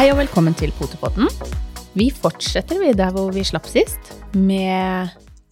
[0.00, 1.28] Hei og velkommen til Potepodden.
[1.98, 5.10] Vi fortsetter vi der hvor vi slapp sist, med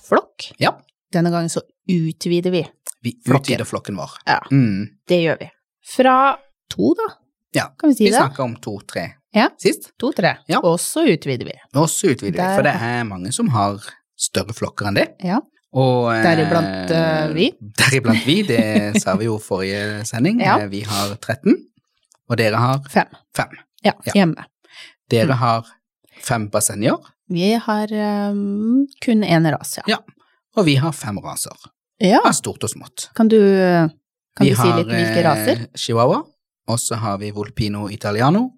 [0.08, 0.46] flokk.
[0.62, 0.70] Ja,
[1.12, 2.62] Denne gangen så utvider vi.
[3.04, 4.10] vi utvider flokken vår.
[4.26, 4.88] Ja, Mm.
[5.08, 5.50] det gjør vi.
[5.84, 6.36] Fra
[6.70, 7.14] to, da,
[7.54, 8.16] Ja, kan vi si vi det?
[8.20, 9.48] snakka om to-tre Ja.
[9.58, 10.36] sist, To-tre.
[10.48, 10.60] Ja.
[10.62, 11.52] Og så utvider vi.
[11.74, 13.78] og så utvider vi, for det er mange som har
[14.16, 15.08] større flokker enn det.
[15.24, 15.40] Ja.
[15.74, 17.52] Og, Deriblant, uh, vi.
[17.78, 20.40] Deriblant vi, det sa vi jo forrige sending.
[20.40, 20.58] Ja.
[20.60, 21.66] Eh, Vi har 13,
[22.30, 23.06] og dere har Fem.
[23.36, 23.48] fem.
[23.84, 24.44] Ja, hjemme.
[25.10, 25.38] Dere Mm.
[25.38, 25.66] har
[26.22, 26.96] fem bassenger,
[27.30, 27.92] Vi har
[28.32, 29.82] um, kun én ras, ja.
[29.86, 29.98] Ja.
[30.56, 31.56] og vi har fem raser.
[32.00, 32.20] ja.
[32.24, 33.10] Av stort og smått.
[33.14, 33.38] Kan du,
[34.36, 35.54] kan du si litt hvilke raser?
[35.54, 36.22] Vi har chihuahua,
[36.68, 38.50] og så har vi volpino italiano.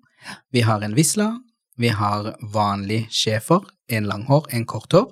[0.53, 1.33] Vi har en visla,
[1.79, 5.11] vi har vanlig schæfer, en langhår, en korthår,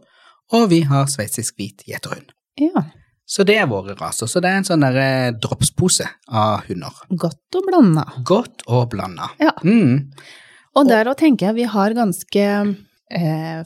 [0.53, 2.31] og vi har sveitsisk hvit gjeterhund.
[2.61, 2.83] Ja.
[3.29, 4.27] Så det er våre raser.
[4.31, 6.95] Så det er en sånn derre dropspose av hunder.
[7.13, 8.05] Godt og blanda.
[8.25, 9.29] Godt og blanda.
[9.43, 9.53] Ja.
[9.69, 10.07] Mm.
[10.79, 12.45] Og der òg tenker jeg vi har ganske
[13.11, 13.61] eh,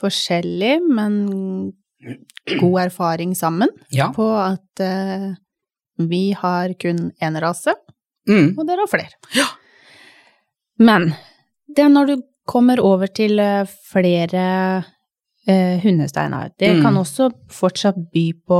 [0.00, 1.18] forskjellig, men
[2.58, 4.08] god erfaring sammen Ja.
[4.16, 5.28] på at eh,
[5.98, 7.74] vi har kun én rase,
[8.28, 8.54] Mm.
[8.56, 9.16] og dere har flere.
[9.34, 9.44] Ja.
[10.78, 11.12] Men
[11.68, 14.84] det er når du kommer over til eh, flere
[15.46, 15.80] eh.
[16.58, 16.82] Det Mm.
[16.82, 18.58] kan også fortsatt by på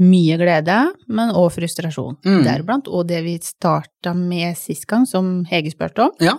[0.00, 2.16] mye glede, men også frustrasjon.
[2.24, 2.44] Mm.
[2.44, 6.38] Deriblant, og det vi starta med sist gang, som Hege spurte om, ja.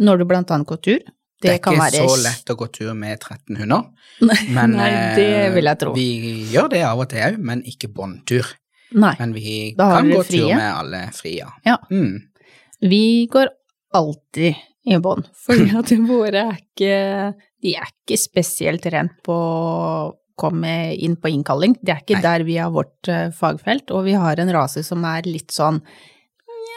[0.00, 0.98] når du blant annet går tur.
[1.40, 3.84] Det, Det er kan ikke være så lett å gå tur med 13 hunder.
[4.50, 5.92] Men Nei, det eh, vil jeg tro.
[5.94, 8.44] vi gjør det av og til òg, men ikke båndtur.
[8.92, 9.14] Nei.
[9.20, 11.46] Men vi kan gå tur med alle frie.
[11.64, 11.76] Ja.
[11.92, 12.18] Mm.
[12.80, 13.48] Vi går
[13.94, 14.54] alltid
[14.88, 16.94] i bånd, fordi at våre er ikke
[17.62, 21.74] De er ikke spesielt rent på å komme inn på innkalling.
[21.82, 22.26] Det er ikke Nei.
[22.28, 25.82] der vi har vårt eh, fagfelt, og vi har en rase som er litt sånn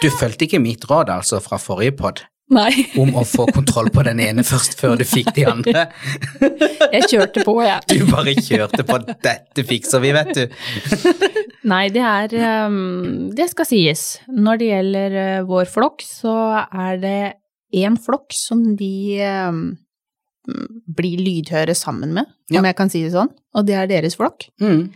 [0.02, 4.04] Du fulgte ikke mitt råd altså fra forrige pod Nei, om å få kontroll på
[4.04, 5.86] den ene først før du fikk de andre.
[6.98, 7.86] jeg kjørte på, jeg.
[7.88, 10.58] Du bare kjørte på 'dette fikser vi', vet du.
[11.72, 14.04] Nei, det er ehm, Det skal sies.
[14.28, 16.36] Når det gjelder eh, vår flokk, så
[16.66, 17.22] er det
[17.72, 18.92] én flokk som de
[20.46, 22.62] blir lydhøre sammen med, om Ja.
[22.72, 24.48] jeg kan si det sånn, og det er deres flokk.
[24.62, 24.92] Mm.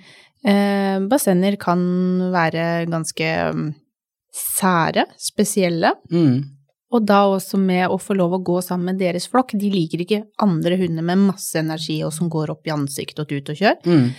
[0.45, 1.79] Eh, bassenger kan
[2.33, 3.73] være ganske ehm,
[4.33, 6.43] sære, spesielle, Mm.
[6.91, 9.51] og da også med å få lov å gå sammen med deres flokk.
[9.57, 13.27] De liker ikke andre hunder med masse energi og som går opp i ansiktet og
[13.29, 13.77] tut og kjør.
[13.85, 14.11] Mm.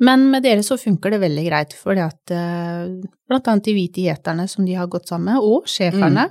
[0.00, 2.88] Men med dere så funker det veldig greit, fordi at eh,
[3.28, 6.30] blant annet de hvite gjeterne som de har gått sammen med, og schæferne,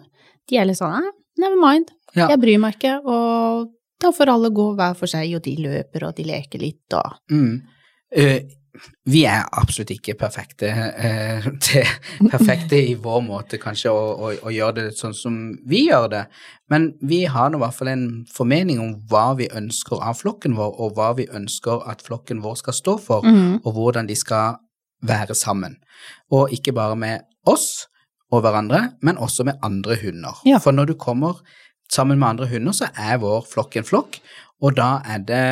[0.49, 2.27] de er litt sånn eh, never mind, Ja.
[2.27, 3.69] jeg bryr meg ikke, og
[4.03, 7.15] da får alle gå hver for seg, og de løper og de leker litt og
[7.31, 7.61] Mm.
[8.17, 8.59] uh,
[9.05, 11.85] vi er absolutt ikke perfekte, uh, til,
[12.31, 15.37] perfekte i vår måte kanskje å, å, å gjøre det sånn som
[15.69, 16.23] vi gjør det,
[16.73, 20.57] men vi har nå i hvert fall en formening om hva vi ønsker av flokken
[20.57, 23.61] vår, og hva vi ønsker at flokken vår skal stå for, mm.
[23.61, 24.57] og hvordan de skal
[25.03, 25.77] være sammen.
[26.33, 27.85] Og ikke bare med oss
[28.33, 30.39] og hverandre, men også med andre hunder.
[30.47, 30.59] Ja.
[30.63, 31.43] For når du kommer
[31.93, 34.21] sammen med andre hunder, så er vår flokk en flokk,
[34.63, 35.47] og da er det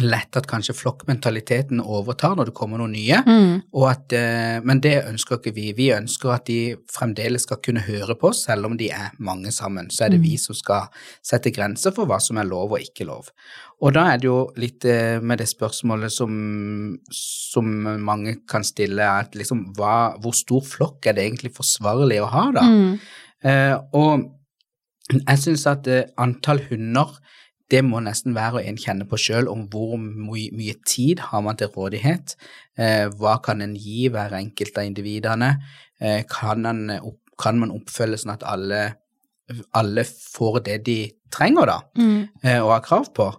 [0.00, 3.18] lett at kanskje flokkmentaliteten overtar når det kommer noen nye.
[3.26, 3.58] Mm.
[3.76, 5.66] Og at, eh, men det ønsker ikke vi.
[5.76, 9.52] Vi ønsker at de fremdeles skal kunne høre på oss, selv om de er mange
[9.52, 9.90] sammen.
[9.92, 10.24] Så er det Mm.
[10.30, 10.88] vi som skal
[11.22, 13.28] sette grenser for hva som er lov og ikke lov.
[13.82, 17.64] Og da er det jo litt eh, med det spørsmålet som, som
[18.00, 22.50] mange kan stille, at liksom hva, hvor stor flokk er det egentlig forsvarlig å ha,
[22.50, 22.62] da?
[22.62, 22.98] Mm.
[23.44, 24.30] Eh, og
[25.20, 27.18] jeg syns at eh, antall hunder
[27.72, 31.40] det må nesten hver og en kjenne på sjøl, om hvor my mye tid har
[31.40, 32.34] man til rådighet.
[32.76, 35.54] Eh, hva kan en gi hver enkelt av individene?
[36.00, 36.66] Eh, kan,
[37.00, 38.82] opp, kan man oppfølge sånn at alle,
[39.72, 40.98] alle får det de
[41.32, 42.28] trenger, da, Mm.
[42.44, 43.30] eh, og har krav på?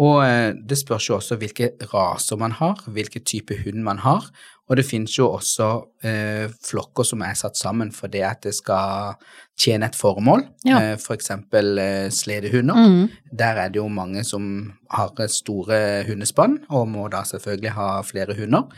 [0.00, 4.30] Og eh, det spørs jo også hvilke raser man har, hvilken type hund man har.
[4.70, 5.66] Og det finnes jo også
[6.06, 9.18] eh, flokker som er satt sammen for det at det skal
[9.58, 10.46] tjene et formål.
[10.64, 10.78] Ja.
[10.80, 12.78] Eh, for eksempel eh, sledehunder.
[12.78, 13.02] Mm.
[13.38, 14.46] Der er det jo mange som
[14.92, 18.70] har store hundespann, og må da selvfølgelig ha flere hunder.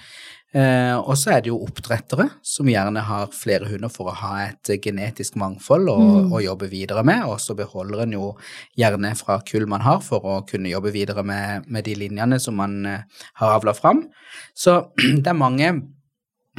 [0.54, 4.34] Eh, og så er det jo oppdrettere som gjerne har flere hunder for å ha
[4.44, 6.28] et eh, genetisk mangfold å, Mm.
[6.30, 8.28] å jobbe videre med, og så beholder en jo
[8.78, 12.54] gjerne fra kull man har for å kunne jobbe videre med, med de linjene som
[12.54, 13.02] man eh,
[13.40, 14.04] har avla fram.
[14.54, 14.92] Så
[15.22, 15.72] det er mange,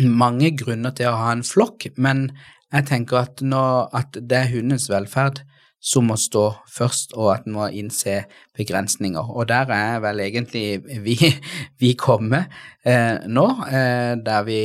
[0.03, 2.33] mange grunner til å ha en flokk, men
[2.73, 3.63] jeg tenker at, nå,
[3.95, 5.45] at det er hundens velferd
[5.85, 8.23] som må stå først, og at en må innse
[8.57, 9.29] begrensninger.
[9.35, 11.17] Og der er vel egentlig vi,
[11.81, 12.53] vi kommet
[12.85, 14.61] eh, nå, eh, der vi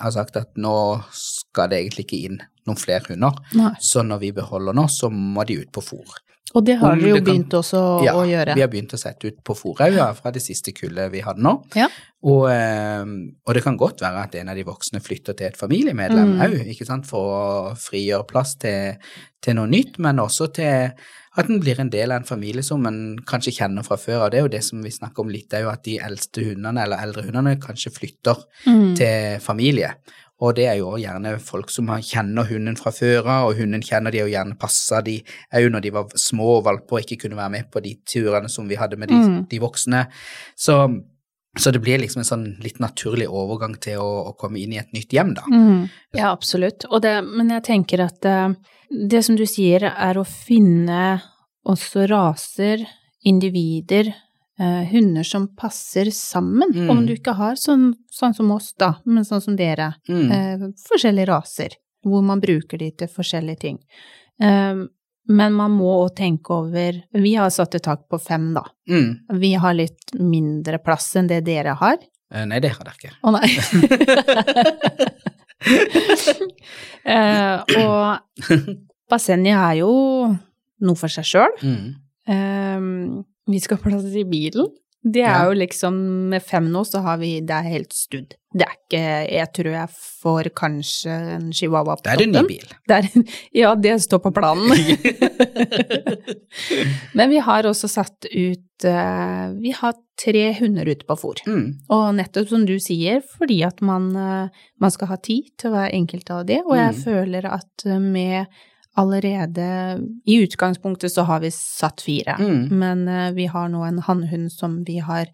[0.00, 0.74] har sagt at nå
[1.16, 3.40] skal det egentlig ikke inn noen flere hunder.
[3.56, 3.72] Nei.
[3.80, 6.20] Så når vi beholder nå, så må de ut på fôr.
[6.54, 8.48] Og det har vi dere jo det kan- begynt også Ja, å gjøre.
[8.48, 11.38] Ja, vi har begynt å sette ut på Forauga fra det siste kullet vi hadde
[11.40, 11.52] nå.
[11.76, 11.86] Ja.
[12.24, 13.04] Og, eh,
[13.46, 16.40] og det kan godt være at en av de voksne flytter til et familiemedlem Mm.
[16.42, 18.96] òg, ikke sant, for å frigjøre plass til,
[19.40, 20.92] til noe nytt, men også til
[21.38, 24.24] at en blir en del av en familie som en kanskje kjenner fra før.
[24.24, 26.42] Og det er jo det som vi snakker om litt, er jo at de eldste
[26.44, 28.96] hundene, eller eldre hundene, kanskje flytter Mm.
[28.96, 29.94] til familie.
[30.40, 34.14] Og det er jo gjerne folk som kjenner hunden fra før av, og hunden kjenner
[34.14, 35.18] de og gjerne passer de
[35.56, 38.48] òg når de var små og valper og ikke kunne være med på de turene
[38.48, 39.42] som vi hadde med de, Mm.
[39.50, 40.06] de voksne.
[40.56, 40.78] Så,
[41.58, 44.80] så det blir liksom en sånn litt naturlig overgang til å, å komme inn i
[44.80, 45.44] et nytt hjem, da.
[45.50, 45.88] Mm.
[46.16, 46.86] Ja, absolutt.
[47.02, 48.54] Det, men jeg tenker at eh,
[48.88, 51.20] det som du sier, er å finne
[51.68, 52.86] også raser,
[53.28, 54.08] individer,
[54.60, 56.72] hunder som passer sammen.
[56.74, 56.90] Mm.
[56.92, 59.94] Om du ikke har sånn, sånn som oss, da, men sånn som dere.
[60.08, 60.32] Mm.
[60.36, 63.78] Eh, forskjellige raser, hvor man bruker de til forskjellige ting.
[64.42, 64.82] Eh,
[65.30, 68.64] men man må òg tenke over Vi har satt et tak på fem, da.
[68.90, 69.38] Mm.
[69.40, 71.98] Vi har litt mindre plass enn det dere har.
[72.34, 73.14] Eh, Nei, det har dere ikke.
[73.22, 73.48] Å nei.
[77.16, 77.96] eh, og
[79.10, 79.92] bassenget er jo
[80.80, 81.52] noe for seg sjøl.
[81.62, 81.86] Mm.
[82.30, 82.78] Eh,
[83.50, 84.66] vi skal ha plass i bilen.
[85.02, 85.44] Det er Ja.
[85.48, 85.94] jo liksom
[86.28, 88.34] Med fem nå, så har vi Det er helt studd.
[88.52, 89.00] Det er ikke
[89.32, 89.88] Jeg tror jeg
[90.20, 92.66] får kanskje en chihuahua på Da er en ny bil.
[92.86, 93.24] Det er,
[93.62, 94.68] ja, det står på planen.
[97.14, 101.40] Men vi har også satt ut eh, Vi har tre hunder ute på fòr.
[101.48, 101.66] Mm.
[101.96, 104.48] Og nettopp som du sier, fordi at man, eh,
[104.80, 107.00] man skal ha tid til hver enkelt av de, og jeg Mm.
[107.06, 108.46] føler at eh, med
[109.00, 109.66] allerede
[110.28, 112.68] I utgangspunktet så har vi satt fire, Mm.
[112.78, 115.26] men eh, vi har nå en hannhund som vi har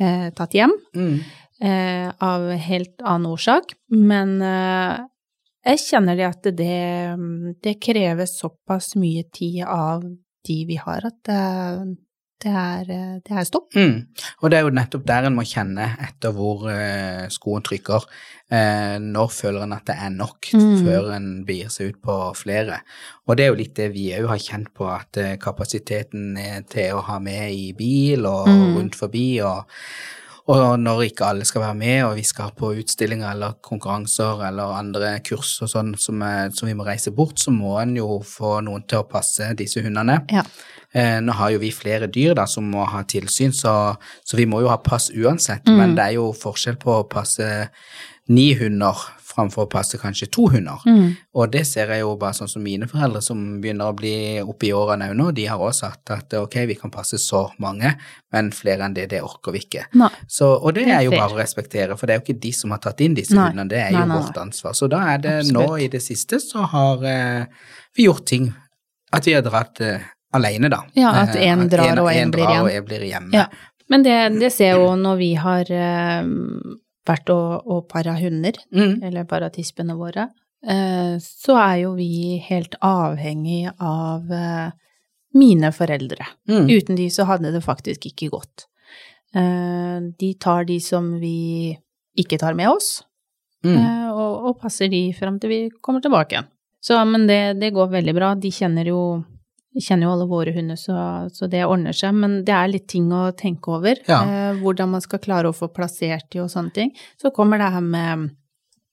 [0.00, 1.20] eh, tatt hjem, Mm.
[1.60, 3.74] eh, av helt annen årsak.
[3.90, 4.98] Men eh,
[5.66, 10.02] jeg kjenner det at det, det krever såpass mye tid av
[10.48, 11.28] de vi har, at
[12.42, 13.72] det, er, eh, det er stopp.
[13.74, 14.06] Mm.
[14.42, 18.06] Og det er jo nettopp der en må kjenne etter hvor eh, skoen trykker.
[18.50, 20.84] Eh, når føler en at det er nok, Mm.
[20.86, 22.80] før en begir seg ut på flere.
[23.28, 26.62] Og det er jo litt det vi òg har kjent på, at eh, kapasiteten er
[26.68, 28.74] til å ha med i bil og Mm.
[28.78, 29.64] rundt forbi, og,
[30.50, 34.72] og når ikke alle skal være med, og vi skal på utstillinger eller konkurranser eller
[34.80, 38.18] andre kurs og sånn som, er- som vi må reise bort, så må en jo
[38.26, 40.24] få noen til å passe disse hundene.
[40.32, 40.42] Ja.
[40.92, 43.74] Eh, nå har jo vi flere dyr da som må ha tilsyn, så,
[44.26, 45.68] så vi må jo ha pass uansett.
[45.68, 45.76] Mm.
[45.78, 47.68] Men det er jo forskjell på å passe
[48.30, 48.98] ni hunder
[49.30, 50.82] framfor å passe kanskje to hunder.
[50.90, 51.12] Mm.
[51.38, 54.66] Og det ser jeg jo bare sånn som mine foreldre som begynner å bli oppe
[54.66, 57.92] i årene òg nå, de har også sagt at ok, vi kan passe så mange,
[58.34, 59.86] men flere enn det, det orker vi ikke.
[60.26, 61.22] Så, og det, Det er er jo fair.
[61.22, 63.48] bare å respektere, for det er jo ikke de som har tatt inn disse Nei.
[63.52, 64.74] hundene, det er Nei, jo nei, vårt ansvar.
[64.78, 65.60] Så da er det Absolutt.
[65.70, 67.44] nå i det siste så har eh,
[67.96, 68.50] vi gjort ting,
[69.14, 70.82] at vi har dratt eh, alene da.
[70.94, 73.32] Ja, at Eh, en drar og en blir og en blir hjemme.
[73.34, 73.46] Ja.
[73.90, 76.22] Men det, det ser jo når vi har eh,
[77.08, 79.02] vært og, og para hunder, Mm.
[79.02, 80.28] eller para tispene våre,
[80.66, 84.70] eh, så er jo vi helt avhengig av eh,
[85.34, 86.26] mine foreldre.
[86.48, 86.68] Mm.
[86.70, 88.66] Uten de så hadde det faktisk ikke gått.
[89.34, 91.76] Eh, de tar de som vi
[92.18, 93.02] ikke tar med oss,
[93.62, 93.76] Mm.
[93.76, 96.46] eh, og, og passer de frem til vi kommer tilbake igjen.
[96.80, 98.30] Så, men det, det går veldig bra.
[98.34, 99.00] De kjenner jo,
[99.74, 100.94] de kjenner jo alle våre hunder, så,
[101.30, 102.14] så det ordner seg.
[102.18, 104.00] Men det er litt ting å tenke over.
[104.08, 104.20] Ja.
[104.26, 106.90] Eh, hvordan man skal klare å få plassert de og sånne ting.
[107.22, 108.30] Så kommer det her med,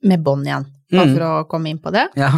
[0.06, 1.16] med bånd igjen, bare Mm.
[1.18, 2.06] for å komme inn på det.
[2.16, 2.30] Ja.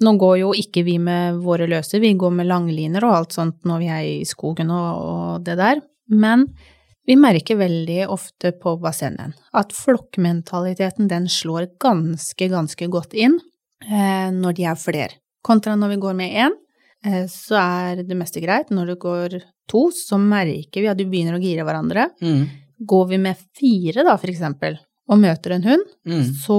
[0.00, 3.64] Nå går jo ikke vi med våre løse, vi går med langliner og alt sånt
[3.66, 5.80] når vi er i skogen og, og det der.
[6.08, 6.44] Men
[7.08, 13.38] vi merker veldig ofte på bassenget at flokkmentaliteten den slår ganske, ganske godt inn
[13.86, 15.16] eh, når de er flere.
[15.44, 16.56] Kontra når vi går med én,
[17.30, 18.70] så er det meste greit.
[18.74, 19.38] Når det går
[19.70, 22.08] to, så merker vi at vi begynner å gire hverandre.
[22.22, 22.44] Mm.
[22.88, 24.78] Går vi med fire, da, for eksempel,
[25.08, 26.24] og møter en hund, Mm.
[26.44, 26.58] så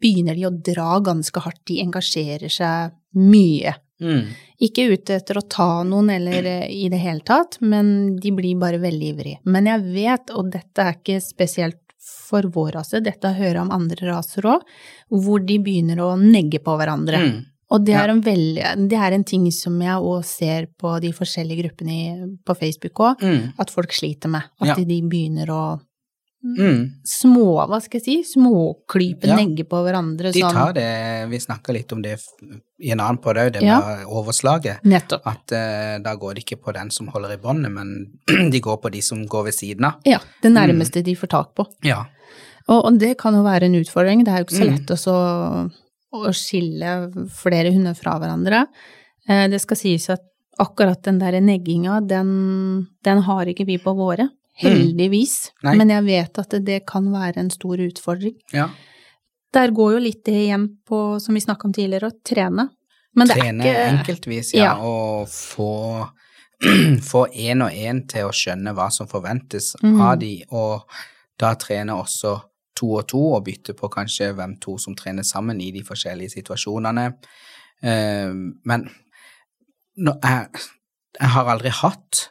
[0.00, 1.64] begynner de å dra ganske hardt.
[1.66, 3.74] De engasjerer seg mye.
[4.00, 4.28] Mm.
[4.62, 8.58] Ikke ute etter å ta noen eller eh, i det hele tatt, men de blir
[8.58, 9.38] bare veldig ivrige.
[9.44, 11.80] Men jeg vet, og dette er ikke spesielt
[12.28, 14.62] for vår rase, dette hører jeg om andre raser òg,
[15.10, 17.18] hvor de begynner å negge på hverandre.
[17.18, 17.40] Mm.
[17.70, 21.10] Og det er, en veldig, det er en ting som jeg òg ser på de
[21.12, 23.52] forskjellige gruppene i, på Facebook òg, Mm.
[23.58, 24.42] at folk sliter med.
[24.60, 24.74] At Ja.
[24.74, 25.80] de, de begynner å
[26.40, 27.02] Mm.
[27.04, 29.34] små, hva skal jeg si, småklype, Ja.
[29.36, 30.32] negger på hverandre.
[30.32, 30.52] De sånn.
[30.52, 32.20] tar det, vi snakka litt om det
[32.80, 33.80] i en annen podkast, det Ja.
[33.80, 34.80] med overslaget.
[34.84, 35.22] Nettopp.
[35.26, 38.12] At uh, da går det ikke på den som holder i båndet, men
[38.52, 39.94] de går på de som går ved siden av.
[40.06, 40.54] Ja, det Mm.
[40.78, 41.66] nærmeste de får tak på.
[41.82, 42.04] Ja.
[42.68, 44.24] Og, og det kan jo være en utfordring.
[44.24, 44.76] Det er jo ikke så Mm.
[44.76, 45.72] lett å så
[46.14, 46.94] å skille
[47.34, 48.64] flere hunder fra hverandre.
[49.28, 50.24] Eh, det skal sies at
[50.58, 52.30] akkurat den der negginga, den,
[53.04, 54.30] den har ikke vi på våre.
[54.58, 55.52] Heldigvis.
[55.62, 55.76] Mm.
[55.78, 58.34] Men jeg vet at det, det kan være en stor utfordring.
[58.50, 58.66] Ja.
[59.54, 62.66] Der går jo litt det igjen på, som vi snakka om tidligere, å trene.
[63.16, 64.72] Men det Trene er ikke enkeltvis, ja, Ja.
[64.82, 65.70] og få
[67.10, 70.00] få én og én til å skjønne hva som forventes mm.
[70.02, 70.82] av de, og
[71.38, 72.34] da trene også
[72.78, 76.36] to og to, og bytte på kanskje hvem to som trener sammen i de forskjellige
[76.38, 77.06] situasjonene.
[77.82, 78.34] Eh,
[78.70, 78.88] men
[79.98, 80.66] jeg,
[81.18, 82.28] jeg har aldri hatt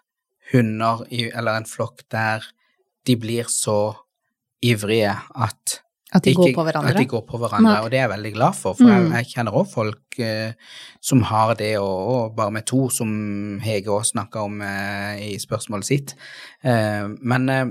[0.54, 2.46] hunder i, eller en flokk der
[3.08, 3.94] de blir så
[4.64, 5.82] ivrige at
[6.16, 6.40] at de ikke-.
[6.88, 7.82] At de går på hverandre, Nei.
[7.84, 9.12] og det er jeg veldig glad for, for jeg, Mm.
[9.12, 10.54] jeg kjenner også folk eh,
[11.04, 15.38] som har det, og, og bare med to, som Hege også snakka om eh, i
[15.40, 16.16] spørsmålet sitt.
[16.64, 17.66] Eh, men, eh,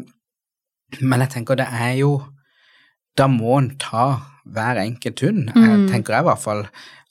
[1.01, 2.23] men jeg tenker det er jo
[3.17, 5.49] Da må en ta hver enkelt hund.
[5.57, 5.89] Mm.
[5.91, 6.67] tenker jeg i hvert fall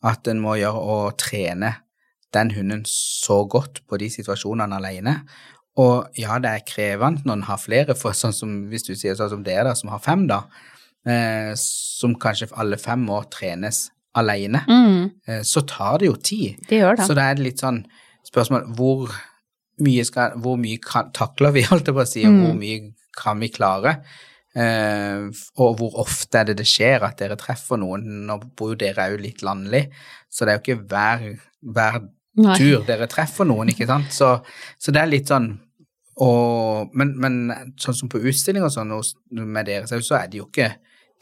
[0.06, 1.74] at en må gjøre å trene
[2.36, 5.18] den hunden så godt på de situasjonene alene.
[5.82, 9.16] Og ja, det er krevende når en har flere, for sånn som hvis du sier
[9.18, 10.44] sånn som dere da, som har fem, da,
[11.08, 16.56] eh, som kanskje alle fem må trenes alene, Mm, eh, så tar det jo tid.
[16.70, 17.06] det gjør det.
[17.08, 17.86] Så da er det litt sånn
[18.30, 19.12] spørsmål hvor
[19.82, 22.46] mye, skal, hvor mye kan, takler vi, holdt jeg på å si, og Mm.
[22.46, 23.98] hvor mye kan vi klare?
[24.56, 25.26] Eh,
[25.60, 28.06] og hvor ofte er det det skjer at dere treffer noen?
[28.30, 29.90] Nå bor jo dere òg litt landlig,
[30.32, 31.26] så det er jo ikke hver,
[31.76, 32.00] hver
[32.58, 34.12] tur dere treffer noen, ikke sant?
[34.16, 34.32] Så,
[34.80, 35.54] så det er litt sånn
[36.24, 38.94] og, men, men sånn som på utstilling og sånn
[39.44, 40.70] med dere, så så er de jo ikke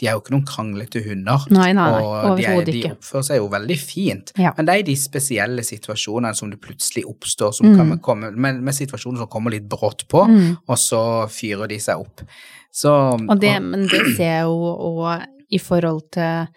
[0.02, 1.44] de er jo ikke noen kranglete hunder.
[1.54, 4.32] Nei, nei, nei, og de, er, de oppfører seg jo veldig fint.
[4.42, 4.50] Ja.
[4.58, 7.75] Men det er i de spesielle situasjonene som det plutselig oppstår, som Mm.
[7.78, 10.58] kan komme, med, med situasjoner som kommer litt brått på, Mm.
[10.66, 12.25] og så fyrer de seg opp.
[12.74, 12.92] Så
[13.30, 16.48] Og det, men det ser jeg jo òg i forhold til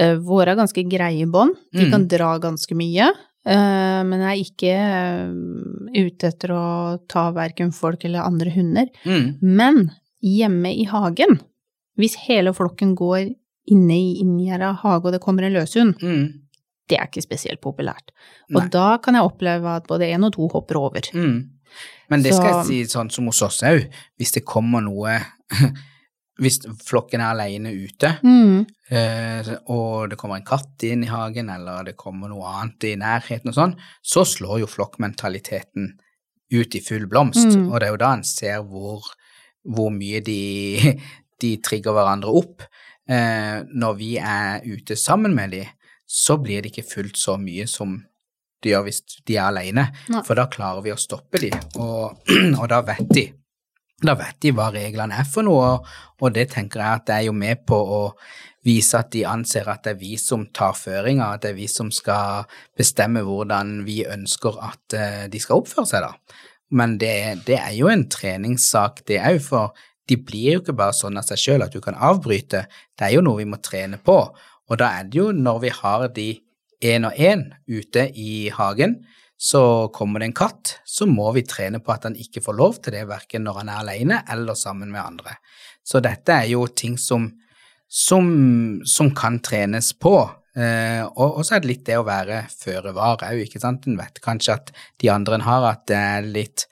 [0.00, 1.52] uh, Våre ganske greie bånd.
[1.74, 1.90] De Mm.
[1.92, 3.10] kan dra ganske mye.
[3.44, 4.74] Uh, men jeg er ikke
[5.28, 6.64] uh, ute etter å
[7.08, 8.88] ta verken folk eller andre hunder.
[9.04, 9.90] mm, Men
[10.22, 11.40] hjemme i hagen,
[11.98, 13.34] hvis hele flokken går
[13.70, 16.26] inne i inngjerda hage og det kommer en løshund, mm,
[16.88, 18.10] det er ikke spesielt populært.
[18.54, 18.68] Og Nei.
[18.72, 21.00] da kan jeg oppleve at både én og to hopper over.
[21.14, 21.38] mm.
[22.10, 23.84] Men det skal jeg si sånn som hos oss òg,
[24.18, 25.18] hvis det kommer noe
[26.40, 28.62] Hvis flokken er alene ute, Mm.
[28.90, 32.94] eh, og det kommer en katt inn i hagen, eller det kommer noe annet i
[32.96, 35.90] nærheten og sånn, så slår jo flokkmentaliteten
[36.56, 37.66] ut i full blomst, Mm.
[37.70, 39.04] og det er jo da en ser hvor,
[39.68, 40.96] hvor mye de,
[41.42, 42.62] de trigger hverandre opp.
[43.06, 45.66] Eh, når vi er ute sammen med de,
[46.08, 47.98] så blir det ikke fullt så mye som
[48.68, 50.22] gjør hvis de er alene, Nei.
[50.26, 52.20] for da klarer vi å stoppe de, og,
[52.60, 53.30] og da vet de
[54.00, 55.88] da vet de hva reglene er for noe, og,
[56.24, 58.00] og det tenker jeg at det er jo med på å
[58.64, 61.68] vise at de anser at det er vi som tar føringa, at det er vi
[61.68, 66.40] som skal bestemme hvordan vi ønsker at eh, de skal oppføre seg, da.
[66.76, 67.14] Men det,
[67.48, 71.26] det er jo en treningssak, det òg, for de blir jo ikke bare sånn av
[71.26, 72.64] seg sjøl at du kan avbryte,
[72.98, 74.16] det er jo noe vi må trene på.
[74.70, 76.28] Og da er det jo når vi har de
[76.80, 79.00] én og én ute i hagen,
[79.40, 82.80] så kommer det en katt, så må vi trene på at han ikke får lov
[82.84, 85.38] til det, verken når han er alene eller sammen med andre.
[85.80, 87.30] Så dette er jo ting som,
[87.88, 88.28] som,
[88.84, 90.12] som kan trenes på.
[90.60, 93.88] Eh, og, så er det litt det å være føre var òg, ikke sant.
[93.88, 96.66] En vet kanskje at de andre en har, at det er litt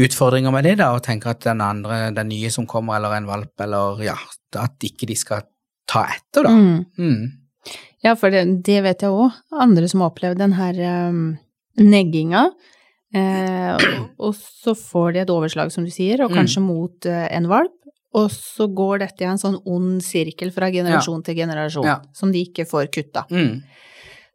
[0.00, 3.28] utfordringer med det, da, og tenker at den andre, den nye som kommer, eller en
[3.28, 4.16] valp, eller ja,
[4.60, 5.44] at ikke de skal
[5.88, 6.56] ta etter, da.
[6.56, 6.86] Mm.
[6.96, 7.45] Mm.
[8.06, 9.34] Ja, for det, det vet jeg òg.
[9.66, 10.78] Andre som har opplevd den her
[11.10, 11.22] um,
[11.82, 12.46] negginga.
[13.16, 13.86] Eh,
[14.20, 16.36] og, så får de et overslag, som du sier, og Mm.
[16.40, 17.72] kanskje mot eh, en valp.
[18.16, 21.98] Og så går dette i en sånn ond sirkel fra generasjon til generasjon, Ja.
[22.16, 23.26] som de ikke får kutta.
[23.30, 23.62] Mm.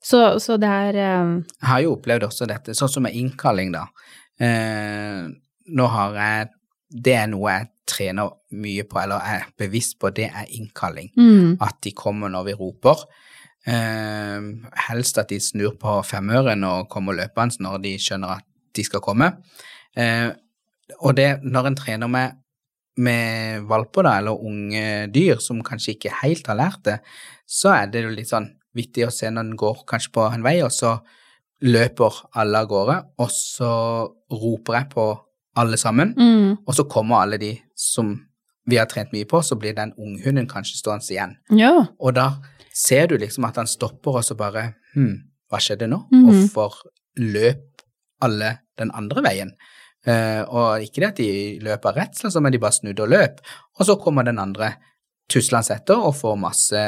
[0.04, 3.72] Så, så det er um, Jeg har jo opplevd også dette, sånn som med innkalling,
[3.74, 3.86] da.
[4.42, 5.28] Eh,
[5.72, 6.50] nå har jeg
[6.92, 11.08] Det er noe jeg trener mye på, eller er bevisst på, det er innkalling.
[11.16, 13.06] mm, At de kommer når vi roper.
[13.68, 14.46] Eh,
[14.88, 19.04] helst at de snur på femøren og kommer løpende når de skjønner at de skal
[19.04, 19.32] komme.
[19.98, 20.30] Eh,
[21.00, 22.40] og det, når en trener med,
[22.98, 26.98] med valper, da, eller unge dyr som kanskje ikke helt har lært det,
[27.48, 30.46] så er det jo litt sånn vittig å se når en går kanskje på en
[30.46, 30.96] vei, og så
[31.62, 33.72] løper alle av gårde, og så
[34.32, 35.06] roper jeg på
[35.62, 38.14] alle sammen, mm, og så kommer alle de som
[38.70, 41.36] vi har trent mye på, så blir den unghunden kanskje stående igjen.
[41.58, 41.74] Ja.
[42.00, 42.28] Og da
[42.74, 45.14] ser du liksom at han stopper, og så bare Hm,
[45.48, 46.02] hva skjedde nå?
[46.12, 46.24] Mhm.
[46.28, 46.74] Hvorfor
[47.16, 47.84] løp
[48.22, 49.54] alle den andre veien?
[50.02, 53.42] Uh, og ikke det at de løper av redsel, men de bare snudde og løp.
[53.80, 54.74] Og så kommer den andre
[55.32, 56.82] tuslende etter og får masse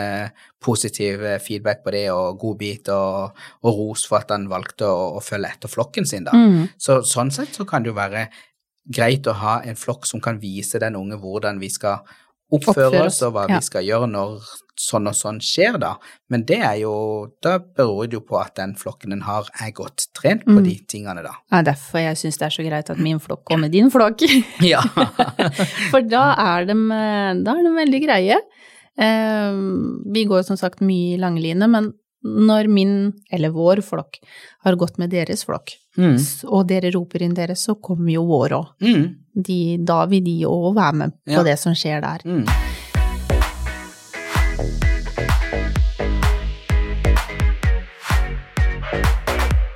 [0.63, 5.21] positiv feedback på det og godbit og, og ros for at han valgte å, å
[5.23, 6.33] følge etter flokken sin, da.
[6.35, 6.65] Mm.
[6.75, 8.25] Så sånn sett så kan det jo være
[8.85, 12.01] greit å ha en flokk som kan vise den unge hvordan vi skal
[12.53, 13.57] oppføre Oppføre oss, og hva ja.
[13.57, 14.43] vi skal gjøre når
[14.77, 15.93] sånn og sånn skjer, da.
[16.29, 16.91] Men det er jo
[17.41, 20.63] Da beror det jo på at den flokken den har, er godt trent på Mm.
[20.67, 21.33] de tingene, da.
[21.51, 24.21] Er derfor jeg syns det er så greit at min flokk med din flokk.
[24.73, 24.81] Ja.
[25.91, 26.75] For da er de,
[27.43, 28.37] da er de veldig greie.
[28.99, 29.53] Eh,
[30.13, 34.19] vi går som sagt mye i langline, men når min, eller vår flokk,
[34.63, 36.15] har gått med deres flokk, mm.
[36.47, 38.71] og dere roper inn deres, så kommer jo vår òg.
[38.81, 39.83] Mm.
[39.85, 41.43] Da vil de òg være med på Ja.
[41.43, 42.21] det som skjer der.
[42.23, 42.45] Mm.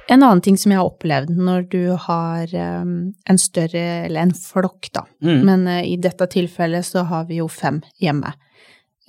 [0.10, 2.84] En annen ting som jeg har opplevd når du har eh,
[3.28, 5.42] en større, eller en flokk, da, Mm.
[5.46, 8.32] men eh, i dette tilfellet så har vi jo fem hjemme.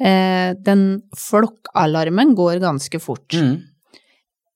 [0.00, 3.34] Eh, den flokkalarmen går ganske fort.
[3.34, 3.56] Mm.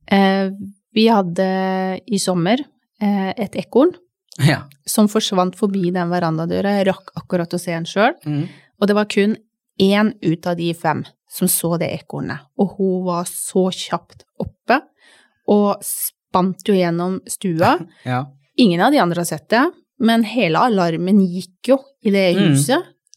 [0.07, 0.51] Eh,
[0.95, 2.61] vi hadde i sommer
[3.01, 3.93] eh, et ekorn
[4.39, 4.63] Ja.
[4.87, 6.77] som forsvant forbi den verandadøra.
[6.79, 8.49] Jeg rakk akkurat å se en sjøl, Mm.
[8.81, 9.37] og det var kun
[9.81, 12.39] én ut av de fem som så det ekornet.
[12.59, 14.81] Og hun var så kjapt oppe
[15.49, 17.79] og spant jo gjennom stua.
[18.05, 18.27] ja.
[18.59, 22.57] Ingen av de andre har sett det, men hele alarmen gikk jo i det Mm.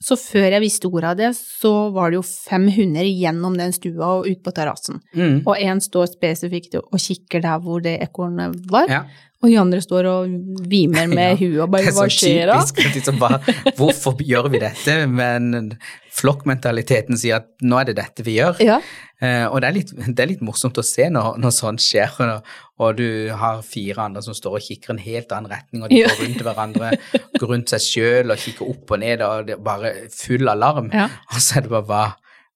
[0.03, 3.71] Så før jeg visste ordet av det, så var det jo fem hunder gjennom den
[3.73, 4.99] stua og ut på terrassen.
[5.15, 5.37] Mm.
[5.45, 9.05] Og én står spesifikt og kikker der hvor det ekornet var, ja.
[9.39, 10.35] og de andre står og
[10.67, 12.59] vimer med huet og Det bare er hva så skjer da?
[12.59, 12.97] typisk.
[12.99, 13.39] Liksom bare,
[13.79, 14.97] hvorfor gjør vi dette?
[15.07, 15.77] Men
[16.15, 18.61] flokkmentaliteten sier at nå er det dette vi gjør.
[18.63, 18.79] Ja,
[19.23, 22.17] Eh, og det er, litt, det er litt morsomt å se når, når sånt skjer,
[22.19, 22.49] og,
[22.83, 26.01] og du har fire andre som står og kikker en helt annen retning, og de
[26.03, 26.89] går rundt hverandre,
[27.39, 30.89] går rundt seg sjøl og kikker opp og ned, og det er bare full alarm.
[30.91, 31.05] ja.
[31.31, 32.01] Og så er det bare hva,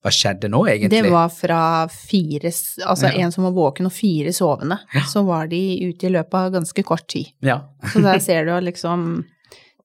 [0.04, 1.00] hva skjedde nå, egentlig?
[1.08, 1.62] Det var fra
[1.96, 2.52] fire,
[2.84, 3.16] altså Ja.
[3.24, 4.82] en som var våken og fire sovende.
[5.08, 7.32] Så var de ute i løpet av ganske kort tid.
[7.40, 7.62] Ja.
[7.96, 9.24] Så der ser du liksom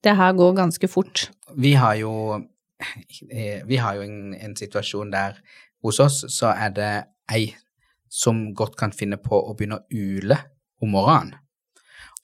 [0.02, 1.28] Det her går ganske fort.
[1.56, 2.42] Vi har jo,
[3.68, 5.38] vi har jo en, en situasjon der
[5.84, 6.92] hos oss så er det
[7.32, 7.48] ei
[8.14, 10.38] som godt kan finne på å begynne å ule
[10.84, 11.34] om morgenen.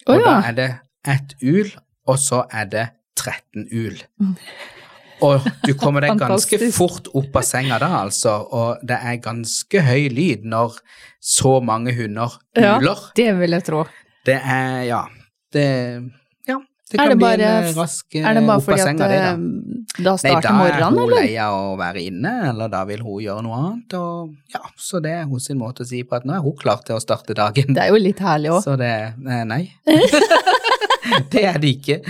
[0.09, 0.37] Og da ja.
[0.49, 0.69] er det
[1.09, 1.73] ett ul,
[2.09, 2.85] og så er det
[3.19, 3.99] 13 ul.
[4.23, 4.37] Mm.
[5.21, 9.83] Og du kommer deg ganske fort opp av senga da, altså, og det er ganske
[9.85, 10.79] høy lyd når
[11.21, 12.79] så mange hunder uler.
[12.81, 12.95] Ja.
[13.19, 13.83] Det vil jeg tro.
[14.25, 15.03] Det er, ja,
[15.53, 15.67] det,
[16.91, 19.19] det kan det bli bare, en eh, rask eh, er det bare fordi at det
[20.03, 20.15] da.
[20.19, 20.81] starter morgenen, eller?
[20.81, 21.21] Nei, da er hun eller?
[21.21, 25.03] lei av å være inne, eller da vil hun gjøre noe annet, og ja, så
[25.05, 27.37] det er sin måte å si på at nå er hun klar til å starte
[27.39, 27.75] dagen.
[27.77, 28.63] Det er jo litt herlig òg.
[28.67, 29.63] Så det eh, Nei.
[31.33, 32.01] det er det ikke.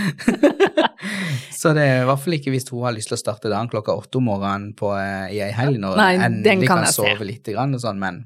[1.61, 3.69] så det er i hvert fall ikke hvis hun har lyst til å starte dagen
[3.73, 6.97] klokka åtte om morgenen på, eh, i ei helg når hun endelig kan kan, jeg
[6.97, 7.05] se.
[7.05, 8.25] sove litt grann og sånn, men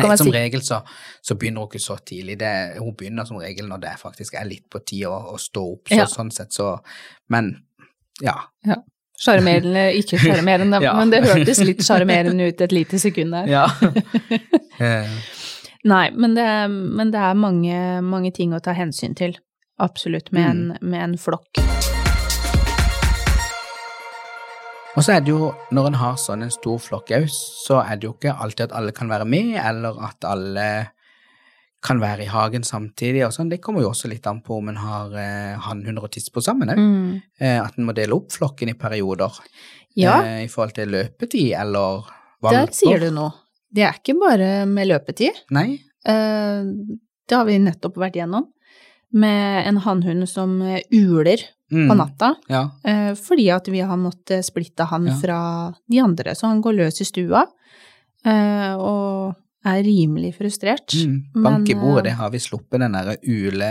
[0.00, 0.32] nei, som si...
[0.32, 0.78] regel så,
[1.22, 2.38] så begynner hun ikke så tidlig.
[2.38, 5.64] Det, hun begynner som regel når det faktisk er litt på tide å, å stå
[5.74, 6.06] opp, så Ja.
[6.06, 6.78] sånn sett så
[7.28, 7.52] Men
[8.22, 8.34] ja.
[9.22, 10.94] Sjarmerende, ikke sjarmerende, Ja.
[10.98, 13.46] men det hørtes litt sjarmerende ut et lite sekund der.
[13.46, 13.66] ja.
[14.82, 15.06] Eh,
[15.84, 19.36] Nei, men det, men det er mange, mange ting å ta hensyn til.
[19.82, 20.90] Absolutt, med, en, Mm.
[20.90, 21.58] med en flokk.
[24.92, 27.96] Og så er det jo, når en har sånn en stor flokk òg, så er
[27.96, 30.66] det jo ikke alltid at alle kan være med, eller at alle
[31.82, 33.48] kan være i hagen samtidig og sånn.
[33.50, 36.70] Det kommer jo også litt an på om en har eh, hannhunder og tisper sammen
[36.74, 36.78] òg.
[36.78, 37.14] Mm.
[37.40, 39.40] Eh, at en må dele opp flokken i perioder
[39.98, 42.04] Ja, eh, i forhold til løpetid eller
[42.44, 42.68] valper.
[42.68, 43.32] der sier du noe.
[43.72, 45.42] Det er ikke bare med løpetid.
[45.56, 45.80] Nei?
[46.04, 46.62] Eh,
[47.32, 48.50] Det har vi nettopp vært gjennom.
[49.12, 51.38] Med en hannhund som eh, uler
[51.72, 51.88] Mm.
[51.88, 52.34] på natta.
[52.52, 52.70] Ja.
[52.84, 55.14] eh, Fordi at vi har måttet splitte han Ja.
[55.16, 56.34] fra de andre.
[56.36, 57.46] Så han går løs i stua.
[58.24, 60.92] eh, Og er rimelig frustrert.
[60.92, 61.42] Mm.
[61.42, 63.70] Bank i bordet, det har vi sluppet den derre ule,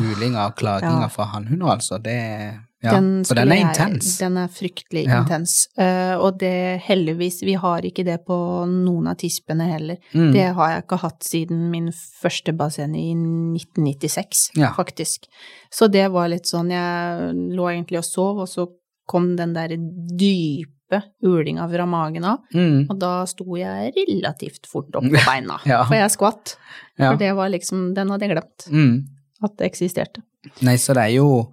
[0.00, 1.08] ulinga og klaginga ja.
[1.08, 1.98] fra hannhunder, altså.
[2.02, 2.92] Det ja.
[2.94, 4.18] Den For den er jeg- intens.
[4.18, 5.22] Den er fryktelig Ja.
[5.22, 5.66] intens.
[5.78, 8.36] Uh, og det heldigvis, vi har ikke det på
[8.68, 9.96] noen av tispene heller.
[10.14, 10.32] Mm.
[10.32, 14.72] Det har jeg ikke hatt siden min første basseng i 1996, Ja.
[14.76, 15.26] faktisk.
[15.70, 18.68] Så det var litt sånn, jeg lå egentlig og sov, og så
[19.08, 22.86] kom den der dype ulinga fra magen av, Mm.
[22.90, 25.58] og da sto jeg relativt fort opp på beina.
[25.66, 25.84] Ja.
[25.84, 26.56] For jeg skvatt.
[26.96, 29.06] For det var liksom, den hadde jeg glemt Mm.
[29.42, 30.22] at det eksisterte.
[30.62, 31.50] Nei, så det er jo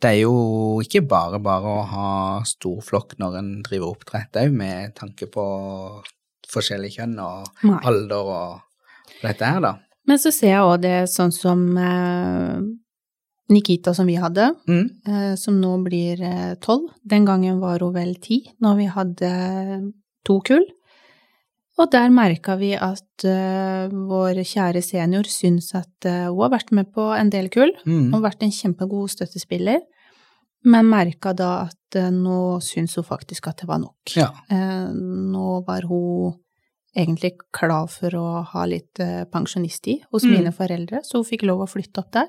[0.00, 0.34] det er jo
[0.80, 2.08] ikke bare bare å ha
[2.48, 5.44] stor flokk når en driver oppdrett òg, med tanke på
[6.50, 7.78] forskjellig kjønn og Nei.
[7.86, 8.60] alder og
[9.22, 9.74] dette her, da.
[10.08, 12.60] Men så ser jeg òg det sånn som eh,
[13.50, 14.86] Nikita som vi hadde, Mm.
[15.06, 16.88] eh, som nå blir eh, tolv.
[17.04, 19.30] Den gangen var hun vel ti, når vi hadde
[20.24, 20.64] to kull.
[21.80, 26.74] Og der merka vi at uh, vår kjære senior syns at uh, hun har vært
[26.76, 27.72] med på en del kull.
[27.88, 28.12] Mm.
[28.14, 29.80] og vært en kjempegod støttespiller,
[30.68, 34.12] men merka da at uh, nå syns hun faktisk at det var nok.
[34.12, 34.28] Ja.
[34.92, 36.36] Nå var hun
[36.90, 38.98] egentlig klar for å ha litt
[39.30, 40.32] pensjonisttid hos Mm.
[40.36, 42.28] mine foreldre, så hun fikk lov å flytte opp der.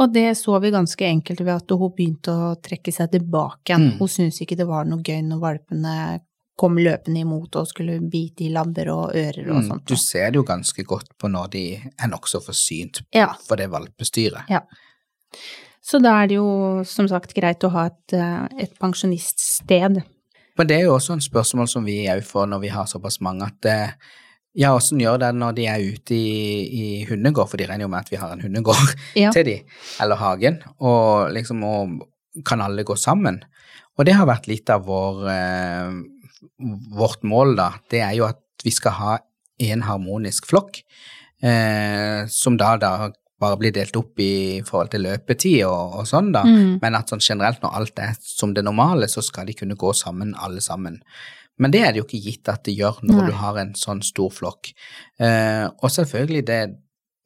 [0.00, 3.92] Og det så vi ganske enkelt ved at hun begynte å trekke seg tilbake igjen.
[3.92, 3.98] Mm.
[4.00, 5.94] Hun syntes ikke det var noe gøy når valpene
[6.56, 9.68] kom løpende imot og skulle bite i labber og ører og Mm.
[9.68, 9.84] sånt.
[9.86, 13.68] Du ser det jo ganske godt på når de er nokså forsynt Ja, for det
[13.70, 14.48] valpestyret.
[15.86, 20.02] så da er det jo som sagt greit å ha et, eh, et pensjoniststed.
[20.58, 23.20] Men det er jo også en spørsmål som vi òg får når vi har såpass
[23.20, 23.90] mange, at eh,
[24.56, 27.88] ja, åssen gjør det når de er ute i, i hundegård, for de regner jo
[27.92, 29.30] med at vi har en hundegård Ja.
[29.30, 29.58] til de,
[30.00, 32.08] eller hagen, og liksom og
[32.44, 33.42] kan alle gå sammen?
[33.98, 35.92] Og det har vært litt av vår, eh,
[36.96, 37.70] vårt mål, da.
[37.90, 39.12] Det er jo at vi skal ha
[39.66, 40.80] en harmonisk flokk,
[41.42, 42.92] eh, som da, da
[43.40, 46.44] bare blir delt opp i forhold til løpetid og, og sånn, da.
[46.48, 46.78] Mm.
[46.82, 49.92] Men at sånn generelt når alt er som det normale, så skal de kunne gå
[49.96, 51.00] sammen, alle sammen.
[51.60, 53.28] Men det er det jo ikke gitt at det gjør når Nei.
[53.28, 54.72] du har en sånn stor flokk.
[55.20, 56.60] Eh, og selvfølgelig, det,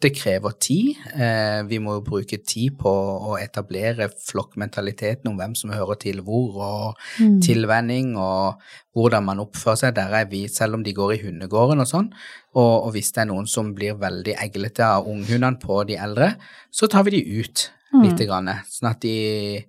[0.00, 0.96] det krever tid.
[1.12, 2.88] Eh, vi må jo bruke tid på
[3.28, 7.40] å etablere flokkmentaliteten om hvem som hører til hvor, og Mm.
[7.44, 8.60] tilvenning og
[8.96, 9.94] hvordan man oppfører seg.
[9.94, 12.08] Der er vi, selv om de går i hundegården og sånn.
[12.54, 16.36] Og, og hvis det er noen som blir veldig eglete av unghundene på de eldre,
[16.72, 18.02] så tar vi de ut Mm.
[18.06, 19.64] lite grann, sånn at de,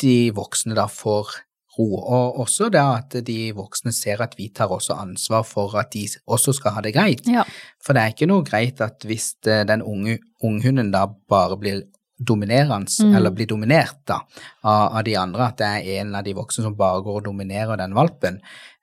[0.00, 1.28] de voksne da får
[1.78, 1.86] ro.
[2.00, 6.06] Og også det at de voksne ser at vi tar også ansvar for at de
[6.26, 7.26] også skal ha det greit.
[7.26, 7.44] Ja.
[7.82, 11.82] For det er ikke noe greit at hvis eh, den unge unghunden da bare blir
[12.22, 13.16] dominerende, Mm.
[13.16, 14.20] eller blir dominert da,
[14.62, 17.24] av, av de andre, at det er en av de voksne som bare går og
[17.24, 18.36] dominerer den valpen,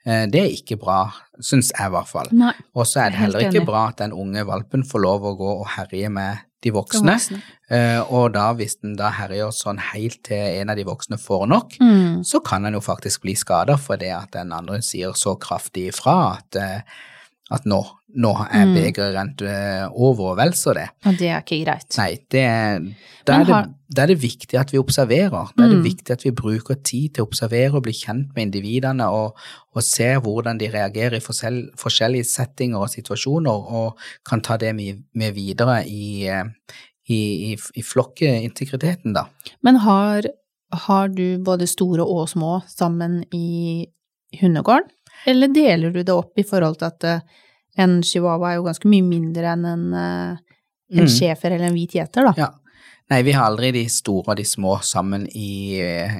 [0.03, 1.05] eh, det er ikke bra,
[1.39, 2.27] syns jeg i hvert fall.
[2.75, 5.53] Og så er det heller ikke bra at den unge valpen får lov å gå
[5.61, 7.13] og herje med de voksne.
[7.15, 7.41] voksne.
[7.71, 11.47] Uh, og da, hvis den da herjer sånn helt til en av de voksne får
[11.47, 12.23] nok, Mm.
[12.25, 16.37] så kan den jo faktisk bli skada fordi at den andre sier så kraftig ifra
[16.37, 16.81] at, uh,
[17.51, 17.83] at nå,
[18.15, 18.73] nå er Mm.
[18.73, 20.87] begeret rent eh, over og vel så det.
[21.05, 21.97] Og det er ikke greit.
[21.97, 22.41] Nei, det
[23.25, 25.51] da, er er det, da er det viktig at vi observerer.
[25.55, 25.83] Da er det Mm.
[25.83, 29.37] viktig at vi bruker tid til å observere og bli kjent med individene og,
[29.75, 34.73] og se hvordan de reagerer i forskjell, forskjellige settinger og situasjoner, og kan ta det
[34.75, 36.43] med, med videre i, eh,
[37.09, 39.27] i, i, i flokkeintegriteten, da.
[39.63, 40.23] Men har,
[40.73, 43.85] har du både store og små sammen i
[44.41, 44.89] hundegården,
[45.27, 47.19] eller deler du det opp i forhold til at eh,
[47.79, 50.37] en chihuahua er jo ganske mye mindre enn en, eh,
[50.99, 51.11] en Mm.
[51.13, 52.33] schæfer eller en hvit gjeter, da?
[52.37, 52.49] Ja.
[53.09, 56.19] Nei, vi har aldri de store og de små sammen i eh,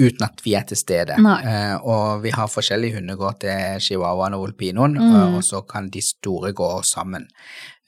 [0.00, 1.16] uten at vi er til stede.
[1.18, 5.34] Eh, og vi har forskjellige hundegård til chihuahuaen og olpinoen, Mm.
[5.36, 7.26] og så kan de store gå sammen.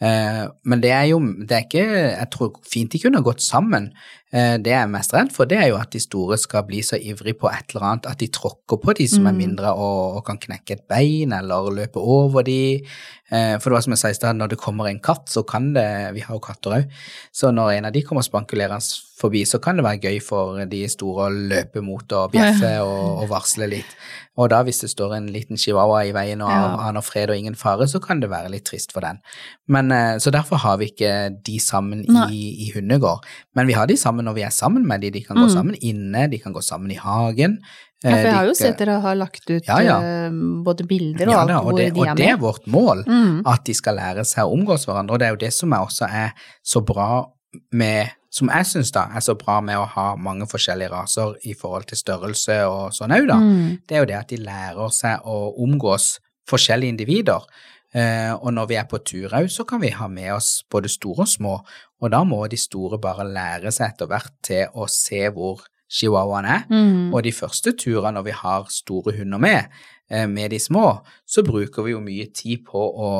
[0.01, 3.93] Eh, men det er jo det er ikke Jeg tror fint de kunne gått sammen.
[4.35, 6.81] Eh, det jeg er mest redd for, det er jo at de store skal bli
[6.83, 9.39] så ivrig på et eller annet at de tråkker på de som er Mm.
[9.39, 12.83] mindre og, og kan knekke et bein eller løpe over de.
[13.31, 15.45] Eh, for det var som jeg sa i stad, når det kommer en katt, så
[15.47, 16.91] kan det Vi har jo katter òg.
[17.33, 18.83] Så når en av de kommer spankulerende
[19.15, 23.21] forbi, så kan det være gøy for de store å løpe mot og bjeffe og,
[23.23, 23.93] og varsle litt.
[24.37, 26.77] Og da hvis det står en liten chihuahua i veien og Ja.
[26.83, 29.21] han har fred og ingen fare, så kan det være litt trist for den.
[29.69, 31.13] Men, eh, så derfor har vi ikke
[31.47, 33.23] de sammen i, i hundegård.
[33.55, 35.11] Men vi har de sammen når vi er sammen med de.
[35.11, 35.55] De kan gå Mm.
[35.55, 37.61] sammen inne, de kan gå sammen i hagen.
[38.03, 40.01] Ja, for Eh, jeg har jo sett dere har lagt ut Ja, ja.
[40.03, 40.31] eh,
[40.65, 42.67] både bilder og ja, alt da, hvor og, det, de og er det er vårt
[42.67, 43.43] mål, Mm.
[43.47, 45.13] at de skal lære seg å omgås hverandre.
[45.13, 46.33] Og det er jo det som også er
[46.67, 47.25] så bra
[47.73, 51.87] med Som jeg syns er så bra med å ha mange forskjellige raser i forhold
[51.91, 53.39] til størrelse og sånn òg, da.
[53.39, 53.69] Mm.
[53.87, 56.17] Det er jo det at de lærer seg å omgås
[56.51, 57.47] forskjellige individer.
[57.95, 60.91] Eh, og når vi er på tur òg, så kan vi ha med oss både
[60.91, 61.55] store og små.
[62.03, 65.63] Og da må de store bare lære seg etter hvert til å se hvor
[65.95, 66.65] chihuahuaen er.
[66.73, 67.13] Mm.
[67.15, 69.71] Og de første turene når vi har store hunder med,
[70.11, 73.13] eh, med de små, så bruker vi jo mye tid på å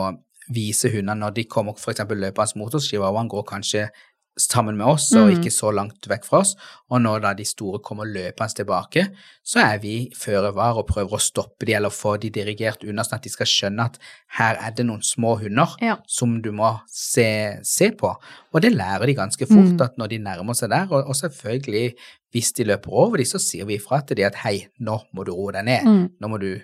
[0.53, 2.03] vise hundene når de kommer f.eks.
[2.11, 2.91] løpende mot oss.
[2.91, 3.87] Chihuahuaen går kanskje
[4.37, 5.37] sammen med oss og Mm.
[5.39, 6.57] ikke så langt vekk fra oss.
[6.91, 9.05] Og når da de store kommer løpende tilbake,
[9.45, 13.03] så er vi føre var og prøver å stoppe de eller få de dirigert unna,
[13.03, 13.99] sånn at de skal skjønne at
[14.39, 15.97] her er det noen små hunder Ja.
[16.09, 18.17] som du må se, se på.
[18.53, 19.81] Og det lærer de ganske fort Mm.
[19.81, 21.95] at når de nærmer seg der, og, og selvfølgelig
[22.33, 25.25] hvis de løper over de, så sier vi ifra til de at hei, nå må
[25.25, 26.11] du roe deg ned, Mm.
[26.21, 26.61] nå må du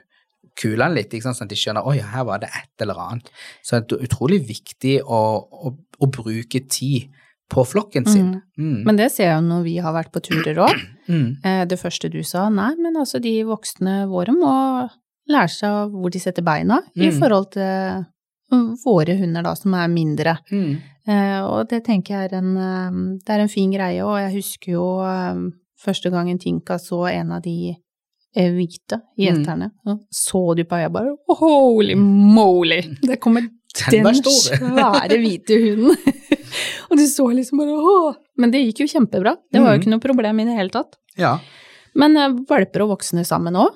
[0.60, 3.30] kule den litt, sånn at de skjønner oi, her var det et eller annet.
[3.62, 7.08] Så det er utrolig viktig å, å, å bruke tid
[7.50, 8.28] på flokken sin.
[8.58, 8.84] Mm.
[8.86, 10.74] Men det ser jeg jo når vi har vært på turer òg.
[11.10, 11.40] Mm.
[11.66, 14.50] Det første du sa, nei, men altså de voksne våre må
[15.26, 17.16] lære seg hvor de setter beina i Mm.
[17.18, 18.04] forhold til
[18.52, 20.36] mm, våre hunder da, som er mindre.
[20.52, 20.76] Mm.
[21.10, 24.36] Eh, Og det tenker jeg er en, eh, det er en fin greie, og jeg
[24.36, 25.42] husker jo eh,
[25.82, 27.74] første gangen Tinka så en av de
[28.36, 29.24] eh, hvite Mm.
[29.26, 29.70] gjeterne.
[29.84, 32.82] Så så du på øya bare holy moly!
[33.02, 34.56] Det kommer Den den var stor.
[34.58, 35.96] svære hvite hunden.
[36.90, 38.16] og du så liksom bare åh!
[38.40, 39.36] Men det gikk jo kjempebra.
[39.52, 39.82] Det var jo Mm.
[39.82, 40.96] ikke noe problem i det hele tatt.
[41.20, 41.36] Ja.
[41.94, 43.74] Men eh, valper og voksne sammen òg,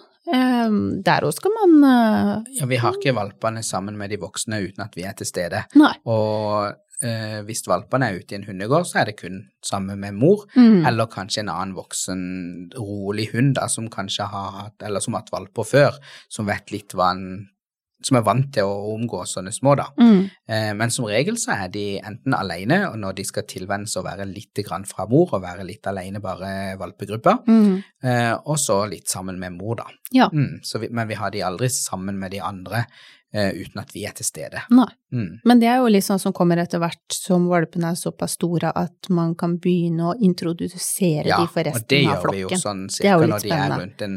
[1.05, 4.81] der òg skal man eh, ja, vi har ikke valpene sammen med de voksne uten
[4.87, 5.61] at vi er til stede.
[5.77, 5.93] Nei.
[6.09, 6.73] Og
[7.05, 10.47] eh, hvis valpene er ute i en hundegård, så er det kun sammen med mor,
[10.57, 10.87] Mm.
[10.89, 15.23] eller kanskje en annen voksen, rolig hund da, som kanskje har hatt, eller som har
[15.27, 15.99] hatt valper før,
[16.33, 17.27] som vet litt hva en
[18.05, 19.87] som er vant til å omgå sånne små, da.
[19.99, 20.31] Mm.
[20.49, 24.03] Eh, men som regel så er de enten alene, og når de skal tilvenne seg
[24.03, 27.83] å være litt grann fra mor, og være litt alene bare valpegruppa, Mm.
[28.05, 29.87] eh, og så litt sammen med mor, da.
[30.13, 30.29] Ja.
[30.33, 32.85] Mm, så vi, men vi har de aldri sammen med de andre
[33.35, 34.61] eh, uten at vi er til stede.
[34.71, 34.87] Nei.
[35.13, 35.41] Mm.
[35.45, 38.71] Men det er jo litt sånn som kommer etter hvert som valpene er såpass store
[38.77, 42.41] at man kan begynne å introdusere Ja, de for og det resten av gjør vi
[42.45, 42.63] jo flokken.
[42.63, 44.17] sånn er jo cirka når de er rundt en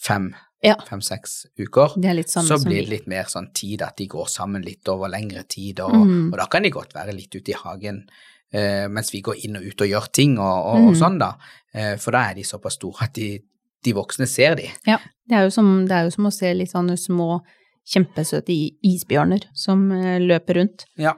[0.00, 0.74] fem, Ja.
[0.88, 1.92] fem-seks uker.
[2.02, 5.44] Er så blir det litt mer sånn tid at de går sammen litt over lengre
[5.46, 6.32] tid, og, Mm.
[6.32, 8.08] og da kan de godt være litt ute i hagen
[8.52, 10.98] eh, mens vi går inn og ut og gjør ting og, og, og Mm.
[10.98, 11.34] sånn, da.
[11.74, 13.38] Eh, for da er de såpass store at de,
[13.84, 14.70] de voksne ser de.
[14.86, 17.42] Ja, det er, jo som, det er jo som å se litt sånne små,
[17.86, 20.86] kjempesøte isbjørner som eh, løper rundt.
[20.96, 21.14] Ja.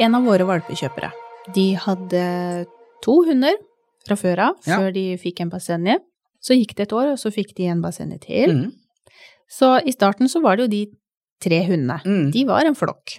[0.00, 1.10] En av våre valpekjøpere,
[1.54, 2.66] de hadde
[3.04, 3.54] to hunder
[4.06, 4.78] fra før av, Ja.
[4.78, 5.98] før de fikk en bassenge.
[6.40, 8.50] Så gikk det et år, og så fikk de en bassenge til.
[8.52, 8.72] Mm.
[9.48, 10.82] Så i starten så var det jo de
[11.40, 12.00] tre hundene.
[12.04, 12.30] Mm.
[12.32, 13.18] De var en flokk.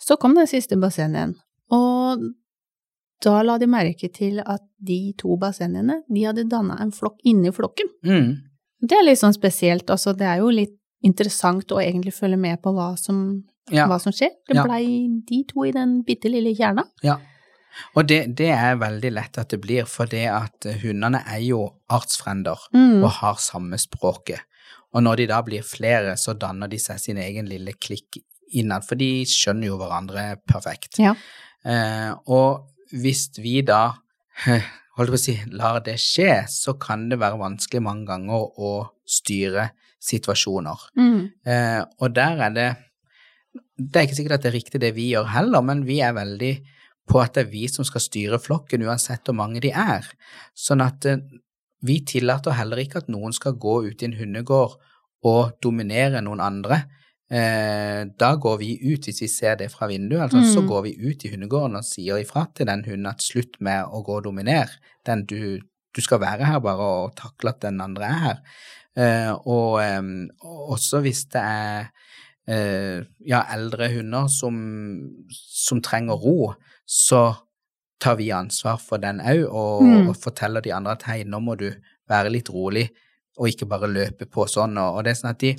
[0.00, 1.36] Så kom den siste bassengen,
[1.70, 2.20] og
[3.22, 7.50] da la de merke til at de to bassengene, de hadde danna en flokk inni
[7.54, 7.88] flokken.
[8.04, 8.34] Mm.
[8.82, 12.60] Det er litt sånn spesielt, altså det er jo litt interessant å egentlig følge med
[12.62, 13.86] på hva som, Ja.
[13.88, 14.30] hva som skjer.
[14.48, 14.64] Det Ja.
[14.66, 16.84] de to i den bitte lille kjerna.
[17.02, 17.16] Ja.
[17.96, 21.40] Og det, det er veldig lett at det blir, for det at eh, hundene er
[21.44, 23.02] jo artsfrender Mm.
[23.04, 24.40] og har samme språket.
[24.94, 28.20] Og når de da blir flere, så danner de seg sin egen lille klikk
[28.54, 31.00] innad, for de skjønner jo hverandre perfekt.
[31.02, 31.14] Ja.
[31.66, 33.96] Eh, og hvis vi da
[34.96, 38.74] holdt på å si, lar det skje, så kan det være vanskelig mange ganger å
[39.06, 39.70] styre
[40.04, 40.86] situasjoner.
[41.00, 41.20] Mm.
[41.48, 42.68] Eh, og der er det
[43.78, 46.12] Det er ikke sikkert at det er riktig det vi gjør heller, men vi er
[46.14, 46.52] veldig
[47.10, 50.06] på at det er vi som skal styre flokken, uansett hvor mange de er.
[50.56, 51.20] Sånn at eh,
[51.84, 54.78] vi tillater heller ikke at noen skal gå ut i en hundegård
[55.28, 56.82] og dominere noen andre.
[57.32, 60.68] Eh, da går vi ut, hvis vi ser det fra vinduet, altså, så Mm.
[60.68, 64.02] går vi ut i hundegården og sier ifra til den hunden at slutt med å
[64.04, 64.68] gå og dominere.
[65.06, 65.60] Den du,
[65.96, 68.38] du skal være her bare og takle at den andre er her.
[68.96, 70.02] Eh, og eh,
[70.44, 71.90] også hvis det er
[73.24, 74.54] ja, eldre hunder som,
[75.32, 76.52] som trenger ro,
[76.86, 77.36] så
[78.00, 80.08] tar vi ansvar for den òg, og, Mm.
[80.10, 81.70] og forteller de andre at hei, nå må du
[82.08, 82.88] være litt rolig,
[83.38, 84.76] og ikke bare løpe på sånn.
[84.78, 85.56] Og, og det er sånn at de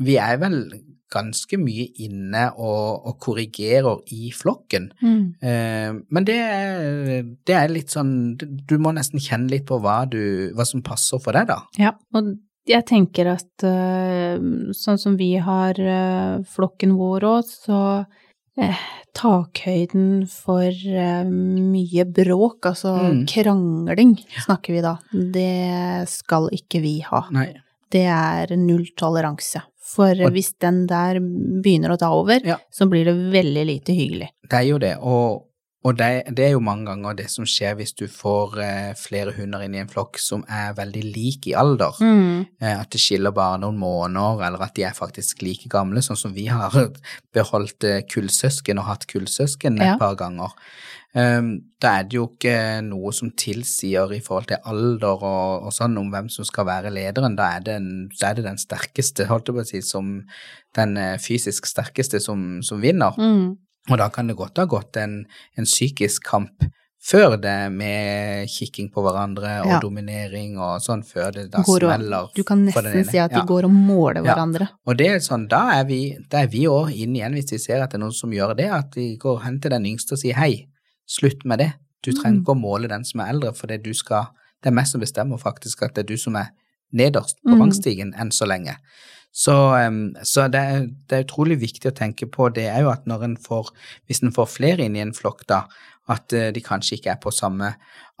[0.00, 0.70] Vi er vel
[1.10, 4.92] ganske mye inne og, og korrigerer i flokken.
[5.02, 5.34] Mm.
[5.42, 10.04] Eh, men det, er- det er litt sånn Du må nesten kjenne litt på hva,
[10.08, 11.62] du, hva som passer for deg, da.
[11.76, 12.36] Ja, og
[12.68, 14.38] jeg tenker at eh,
[14.76, 18.06] sånn som vi har eh, flokken vår òg, så
[18.60, 18.76] eh,
[19.14, 23.26] takhøyden for eh, mye bråk, altså Mm.
[23.30, 27.24] krangling, snakker vi da, det skal ikke vi ha.
[27.32, 27.54] Nei.
[27.90, 29.62] Det er null toleranse.
[29.88, 32.58] For Og- hvis den der begynner å ta over, Ja.
[32.70, 34.28] så blir det veldig lite hyggelig.
[34.48, 35.44] Det er jo det, og,
[35.86, 39.30] og det, det er jo mange ganger det som skjer hvis du får eh, flere
[39.36, 41.94] hunder inn i en flokk som er veldig like i alder.
[42.02, 42.40] Mm.
[42.60, 46.18] Eh, at det skiller bare noen måneder, eller at de er faktisk like gamle, sånn
[46.18, 46.74] som vi har
[47.36, 49.94] beholdt eh, kullsøsken og hatt kullsøsken Ja.
[49.94, 50.56] et par ganger.
[51.16, 55.72] Um, da er det jo ikke noe som tilsier i forhold til alder og, og
[55.72, 57.38] sånn om hvem som skal være lederen.
[57.38, 57.88] Da er det, en,
[58.18, 60.10] da er det den sterkeste, holdt jeg på å si, som
[60.76, 63.16] den eh, fysisk sterkeste som, som vinner.
[63.16, 63.56] Mm.
[63.90, 65.24] Og da kan det godt ha gått en,
[65.56, 66.64] en psykisk kamp
[67.08, 69.78] før det med kikking på hverandre og Ja.
[69.80, 73.36] dominering og sånn, før det da Går og- smeller Du kan nesten si at de
[73.38, 73.44] Ja.
[73.46, 74.34] går og måler Ja.
[74.34, 74.68] hverandre.
[74.86, 77.58] Og det er sånn, da er vi da er vi òg inn igjen, hvis vi
[77.58, 80.12] ser at det er noen som gjør det, at de går hen til den yngste
[80.12, 80.66] og sier hei,
[81.08, 81.72] slutt med det.
[82.02, 82.44] Du trenger Mm.
[82.44, 84.28] ikke å måle den som er eldre, for det du skal
[84.60, 86.48] Det er meg som bestemmer faktisk at det er du som er
[86.92, 87.60] nederst på Mm.
[87.60, 88.74] rangstigen enn så lenge.
[89.38, 89.54] Så,
[90.26, 93.22] så det, er, det er utrolig viktig å tenke på det er jo at når
[93.28, 93.68] en får,
[94.10, 95.60] hvis en får flere inn i en flokk da,
[96.10, 97.68] at eh, de kanskje ikke er på samme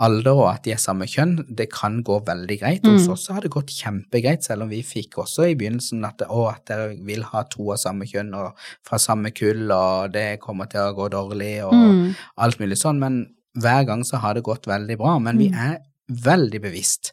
[0.04, 2.84] alder og at de er samme kjønn, det kan gå veldig greit.
[2.86, 2.98] Mm.
[3.00, 6.44] Hos oss har det gått kjempegreit, selv om vi fikk også i begynnelsen at, å,
[6.52, 8.52] at dere vil ha to av samme kjønn og
[8.86, 12.14] fra samme kull, og det kommer til å gå dårlig og Mm.
[12.44, 13.18] alt mulig sånn, men
[13.58, 15.18] hver gang så har det gått veldig bra.
[15.18, 15.58] Men vi Mm.
[15.58, 15.78] er
[16.08, 17.12] veldig bevisst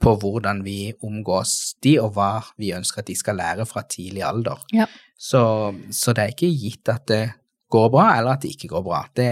[0.00, 4.22] på hvordan vi omgås de, og hva vi ønsker at de skal lære fra tidlig
[4.24, 4.62] alder.
[4.72, 4.86] Ja.
[5.20, 5.42] Så,
[5.92, 7.22] så det er ikke gitt at det
[7.70, 9.02] går bra, eller at det ikke går bra.
[9.14, 9.28] Det,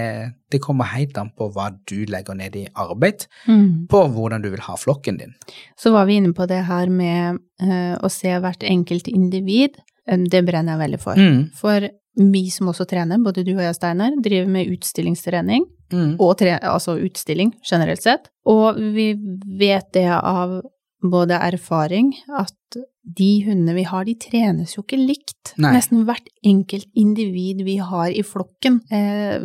[0.53, 3.87] det kommer helt an på hva du legger ned i arbeid, Mm.
[3.91, 5.33] på hvordan du vil ha flokken din.
[5.81, 9.81] Så var vi inne på det her med uh, å se hvert enkelt individ.
[10.07, 11.19] Det brenner jeg veldig for.
[11.19, 16.17] Mm, For vi som også trener, både du og jeg, Steinar, driver med utstillingstrening, mm,
[16.39, 18.29] tre, altså utstilling generelt sett.
[18.49, 19.13] Og vi
[19.61, 20.59] vet det av
[20.99, 22.79] både erfaring at
[23.09, 25.55] de hundene vi har, de trenes jo ikke likt.
[25.57, 25.73] Nei.
[25.79, 29.39] Nesten hvert enkelt individ vi har i flokken eh,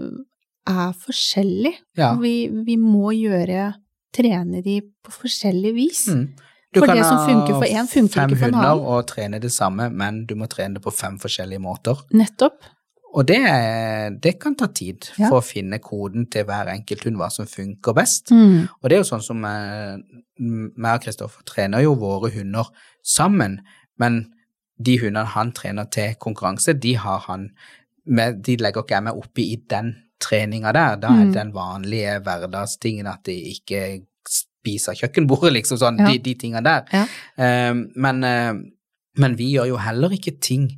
[0.74, 1.76] er forskjellig.
[2.00, 2.14] ja.
[2.20, 3.74] Vi, vi må gjøre
[4.14, 6.08] trene de på forskjellig vis.
[6.14, 6.26] Mm.
[6.74, 8.80] Du For kan det som funker for én, funker ikke for en annen.
[8.86, 12.00] og trene det samme, men du må trene det på fem forskjellige måter.
[12.14, 12.64] Nettopp.
[13.14, 13.38] Og det,
[14.24, 15.30] det kan ta tid Ja.
[15.30, 18.32] for å finne koden til hver enkelt hund, hva som funker best.
[18.34, 18.68] Mm.
[18.82, 19.98] Og det er jo sånn som eh,
[20.40, 22.72] meg og Kristoffer trener jo våre hunder
[23.06, 23.60] sammen,
[24.00, 24.24] men
[24.82, 27.52] de hundene han trener til konkurranse, de har han
[28.06, 30.96] med, De legger ikke jeg meg oppi i den treninga der.
[30.98, 31.34] Da er Mm.
[31.34, 34.02] den vanlige hverdagstingen at de ikke
[34.64, 36.08] spiser kjøkkenbordet, liksom sånn, Ja.
[36.12, 36.86] de, de tingene der.
[36.94, 37.04] Ja.
[37.38, 38.54] Uh, men, uh,
[39.20, 40.70] men vi gjør jo heller ikke ting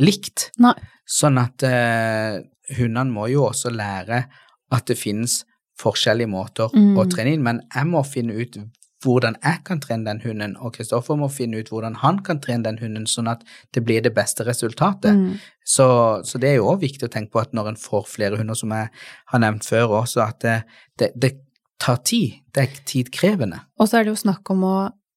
[0.00, 0.50] likt.
[0.58, 0.74] Nei.
[1.06, 2.40] Sånn at uh,
[2.76, 4.24] hundene må jo også lære
[4.72, 5.44] at det finnes
[5.80, 6.96] forskjellige måter Mm.
[6.98, 8.58] å trene inn, men jeg må finne ut
[9.02, 12.66] hvordan jeg kan trene den hunden, og Kristoffer må finne ut hvordan han kan trene
[12.66, 13.40] den hunden, sånn at
[13.72, 15.16] det blir det beste resultatet.
[15.16, 15.38] Mm.
[15.64, 15.86] Så,
[16.28, 18.54] så det er jo også viktig å tenke på at når en får flere hunder,
[18.54, 18.90] som jeg
[19.32, 20.58] har nevnt før også, at det,
[21.00, 21.32] det, det
[21.80, 22.38] tar tid.
[22.54, 23.60] Det er tidkrevende.
[23.80, 24.74] Og så er det jo snakk om å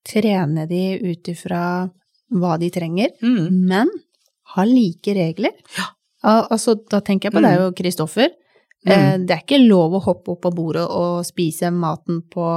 [0.07, 1.89] trene de ut ifra
[2.33, 3.67] hva de trenger, Mm.
[3.67, 3.89] men
[4.55, 5.51] ha like regler.
[5.77, 5.89] Ja.
[6.23, 7.47] Al altså, da tenker jeg på, mm.
[7.49, 8.29] deg og Kristoffer.
[8.85, 9.25] Eh, Mm.
[9.27, 12.47] det er ikke lov å hoppe opp på bordet og spise maten på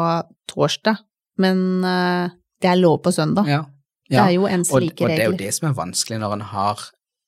[0.48, 0.98] torsdag,
[1.38, 2.30] men eh,
[2.62, 3.46] det er lov på søndag.
[3.46, 3.64] Ja.
[4.08, 5.06] Det er jo ens like regler.
[5.06, 6.78] og det er jo det som er vanskelig når en har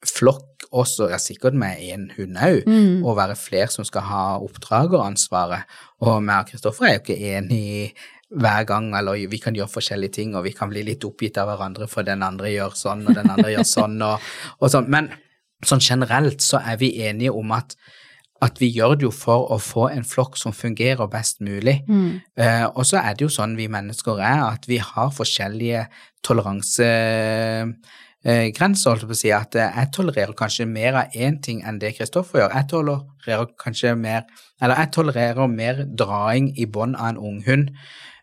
[0.07, 3.05] flokk også, ja, sikkert med én hund òg, Mm.
[3.07, 5.65] og være flere som skal ha oppdrageransvaret.
[6.01, 7.93] Og meg og Kristoffer er jo ikke enige
[8.31, 11.49] hver gang, eller vi kan gjøre forskjellige ting, og vi kan bli litt oppgitt av
[11.49, 14.21] hverandre for den andre gjør sånn, og den andre gjør sånn, og,
[14.61, 14.89] og sånn.
[14.89, 15.09] Men
[15.65, 17.75] sånn generelt så er vi enige om at,
[18.45, 21.81] at vi gjør det jo for å få en flokk som fungerer best mulig.
[21.89, 22.21] Mm.
[22.37, 25.87] Eh, og så er det jo sånn vi mennesker er, at vi har forskjellige
[28.29, 29.31] toleransegrenser, holdt jeg på å si.
[29.33, 32.55] At eh, jeg tolererer kanskje mer av én ting enn det Kristoffer gjør.
[32.55, 34.23] Jeg tolererer kanskje mer
[34.61, 37.69] Eller jeg tolererer mer draing i bånd av en unghund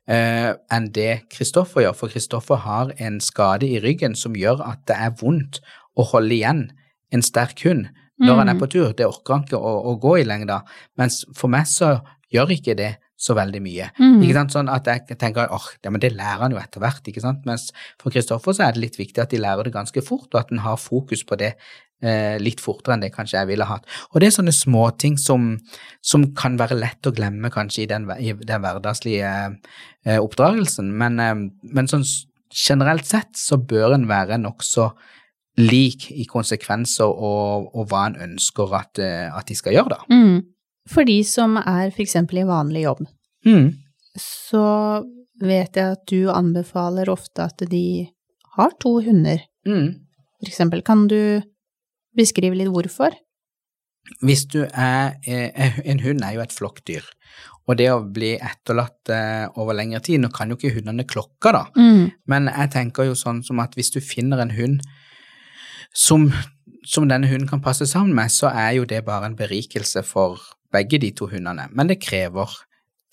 [0.08, 1.96] eh, enn det Kristoffer gjør.
[1.96, 5.62] For Kristoffer har en skade i ryggen som gjør at det er vondt
[5.96, 6.66] å holde igjen
[7.14, 7.88] en sterk hund
[8.20, 8.60] når han er Mm.
[8.60, 8.94] på tur.
[8.94, 10.64] Det orker han ikke å, å gå i lengda.
[10.98, 13.88] Mens for meg så gjør ikke det så veldig mye.
[13.96, 14.20] Mm.
[14.26, 14.54] Ikke sant?
[14.56, 17.46] Sånn at jeg tenker åh, ja, det lærer han jo etter hvert, ikke sant.
[17.48, 17.70] Mens
[18.02, 20.52] for Kristoffer så er det litt viktig at de lærer det ganske fort, og at
[20.52, 21.54] en har fokus på det
[22.04, 23.88] eh, litt fortere enn det kanskje jeg ville hatt.
[24.12, 25.54] Og det er sånne småting som,
[26.04, 29.34] som kan være lett å glemme kanskje i den, i den hverdagslige
[30.06, 31.36] eh, oppdragelsen, men, eh,
[31.72, 32.06] men sånn
[32.56, 34.90] generelt sett så bør en være nokså
[35.60, 40.04] lik i konsekvenser og, og hva en ønsker at, eh, at de skal gjøre, da.
[40.12, 40.44] Mm.
[40.90, 43.06] For de som er eksempel i vanlig jobb,
[43.46, 43.74] Mm.
[44.18, 45.06] så
[45.42, 48.08] vet jeg at du anbefaler ofte at de
[48.56, 49.42] har to hunder.
[49.68, 50.00] Mm.
[50.40, 51.42] For eksempel, kan du
[52.16, 53.12] beskrive litt hvorfor?
[54.22, 57.04] Hvis du er eh, En hund er jo et flokkdyr,
[57.68, 61.52] og det å bli etterlatt eh, over lengre tid Nå kan jo ikke hundene klokka,
[61.52, 62.12] da, Mm.
[62.28, 64.82] men jeg tenker jo sånn som at hvis du finner en hund
[65.94, 66.32] som,
[66.86, 70.38] som denne hunden kan passe sammen med, så er jo det bare en berikelse for
[70.76, 71.70] begge de to hundene.
[71.72, 72.52] Men det krever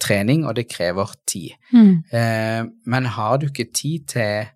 [0.03, 1.55] trening, og det krever tid.
[1.73, 2.03] Mm.
[2.13, 4.51] Eh, men har du ikke tid til,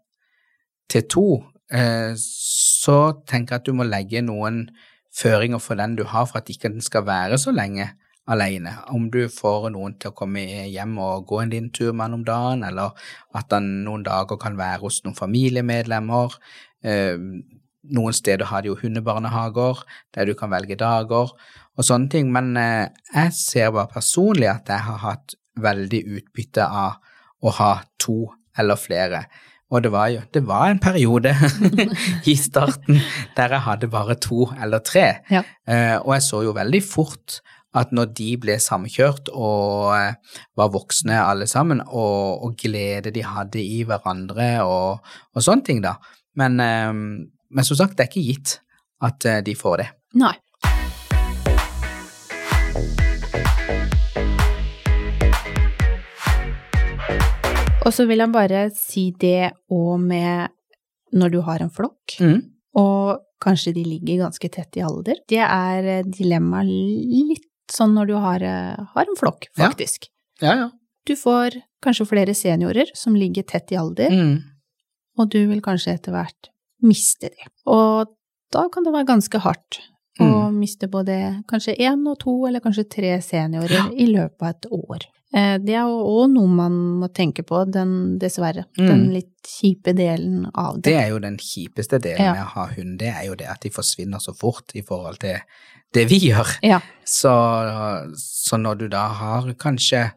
[0.90, 1.28] til to,
[1.72, 2.98] eh, så
[3.28, 4.66] tenker jeg at du må legge noen
[5.16, 7.88] føringer for den du har, for at ikke den skal være så lenge
[8.26, 8.74] alene.
[8.90, 12.18] Om du får noen til å komme hjem og gå en liten tur med han
[12.18, 12.96] om dagen, eller
[13.38, 16.34] at han noen dager kan være hos noen familiemedlemmer.
[16.84, 17.16] Eh,
[17.96, 19.84] noen steder har de jo hundebarnehager
[20.14, 21.30] der du kan velge dager
[21.76, 26.64] og sånne ting, men eh, jeg ser bare personlig at jeg har hatt veldig utbytte
[26.64, 26.96] av
[27.44, 28.22] å ha to
[28.56, 29.26] eller flere.
[29.74, 31.34] Og det var jo det var en periode
[32.32, 33.00] i starten
[33.36, 35.08] der jeg hadde bare to eller tre.
[35.32, 35.42] Ja.
[35.68, 37.40] Eh, og jeg så jo veldig fort
[37.76, 43.26] at når de ble samkjørt og eh, var voksne alle sammen, og, og glede de
[43.26, 45.04] hadde i hverandre og,
[45.36, 45.98] og sånne ting, da.
[46.36, 48.58] Men, men som sagt, det er ikke gitt
[49.08, 49.86] at de får det.
[50.20, 50.34] Nei.
[57.86, 60.50] Og så vil han bare si det òg med
[61.16, 62.40] når du har en flokk, Mm.
[62.76, 65.16] og kanskje de ligger ganske tett i alder.
[65.28, 70.08] Det er dilemmaet litt sånn når du har, eh, har en flokk, faktisk.
[70.42, 70.70] Ja, ja.
[71.06, 74.42] Du får kanskje flere seniorer som ligger tett i alder, Mm.
[75.18, 76.50] og du vil kanskje etter hvert
[76.82, 77.44] miste de.
[77.66, 78.08] Og
[78.50, 79.78] da kan det være ganske hardt
[80.20, 83.88] å miste både kanskje én og to, eller kanskje tre seniorer Ja.
[83.92, 85.00] i løpet av et år.
[85.36, 88.64] Eh, Det er òg noe man må tenke på, den, dessverre.
[88.76, 89.12] Den Mm.
[89.12, 90.82] litt kjipe delen av det.
[90.90, 92.32] Det er jo den kjipeste delen Ja.
[92.32, 95.18] med å ha hund, det er jo det at de forsvinner så fort i forhold
[95.20, 95.36] til
[95.92, 96.58] det vi gjør.
[96.62, 96.80] Ja.
[97.04, 97.30] Så,
[98.16, 100.12] så når du da har kanskje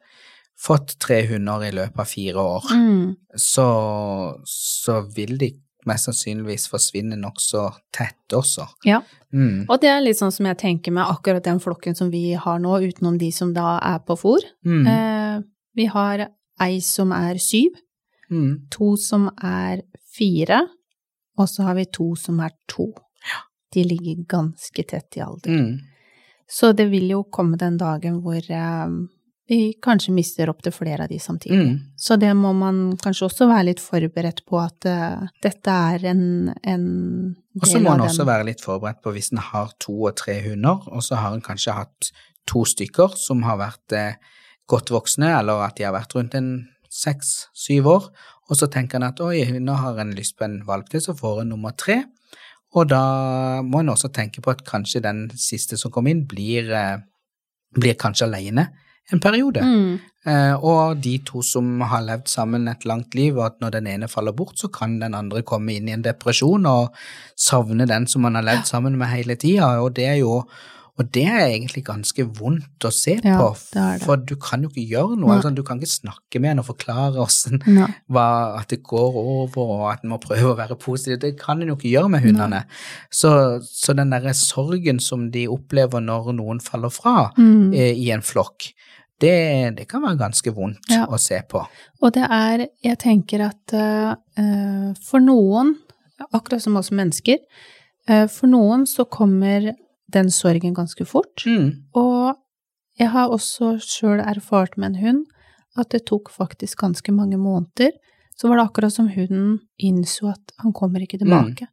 [0.59, 3.15] fått tre hunder i løpet av fire år, Mm.
[3.38, 5.53] så, så vil de
[5.90, 7.66] mest sannsynligvis forsvinner nokså
[7.96, 8.68] tett også.
[8.88, 9.02] ja.
[9.34, 9.68] Mm.
[9.70, 12.58] Og det er litt sånn som jeg tenker med akkurat den flokken som vi har
[12.64, 14.42] nå, utenom de som da er på fôr.
[14.66, 14.88] Mm.
[14.90, 15.44] Eh,
[15.78, 16.24] vi har
[16.66, 17.78] ei som er syv,
[18.32, 18.68] Mm.
[18.70, 19.82] to som er
[20.18, 20.60] fire,
[21.38, 22.92] og så har vi to som er to.
[23.74, 25.50] De ligger ganske tett i alder.
[25.50, 25.80] Mm.
[26.50, 28.90] Så det vil jo komme den dagen hvor eh,
[29.50, 31.58] vi kanskje mister opptil flere av de samtidig.
[31.58, 31.78] Mm.
[31.97, 36.52] Så det må man kanskje også være litt forberedt på at uh, dette er en,
[36.62, 36.84] en
[37.58, 40.14] Og så må man en også være litt forberedt på hvis en har to og
[40.22, 42.12] tre hunder, og så har en kanskje hatt
[42.50, 44.36] to stykker som har vært uh,
[44.70, 46.52] godt voksne, eller at de har vært rundt en
[46.93, 48.06] seks-syv år,
[48.50, 51.16] og så tenker en at oi, nå har en lyst på en valp til, så
[51.18, 52.04] får en nummer tre.
[52.78, 53.02] Og da
[53.66, 57.02] må en også tenke på at kanskje den siste som kommer inn, blir, uh,
[57.74, 58.68] blir kanskje alene
[59.14, 59.62] en periode.
[59.66, 59.99] Mm.
[60.30, 63.88] Eh, og de to som har levd sammen et langt liv, og at når den
[63.88, 66.91] ene faller bort, så kan den andre komme inn i en depresjon og
[67.39, 70.43] savne den som man har levd sammen med hele tida, og det er jo
[70.99, 74.01] og det er egentlig ganske vondt å se Ja, på, det det.
[74.03, 75.38] for du kan jo ikke gjøre noe.
[75.38, 77.62] Altså, du kan ikke snakke med henne og forklare åssen
[78.20, 81.22] at det går over, og at en må prøve å være positiv.
[81.22, 82.66] Det kan en jo ikke gjøre med hundene.
[83.16, 83.32] Så,
[83.64, 87.72] så den derre sorgen som de opplever når noen faller fra Mm.
[87.74, 88.74] eh, i en flokk,
[89.20, 91.05] det, det kan være ganske vondt Ja.
[91.05, 91.63] å se på.
[92.01, 95.76] Og det er, jeg tenker at eh, for noen,
[96.34, 97.38] akkurat som oss mennesker,
[98.09, 99.74] uh, for noen så kommer
[100.11, 101.45] den sorgen ganske fort.
[101.45, 101.86] Mm.
[101.95, 102.36] Og
[102.99, 105.26] jeg har også sjøl erfart med en hund
[105.80, 107.93] at det tok faktisk ganske mange måneder.
[108.36, 111.67] Så var det akkurat som hunden innså at han kommer ikke tilbake.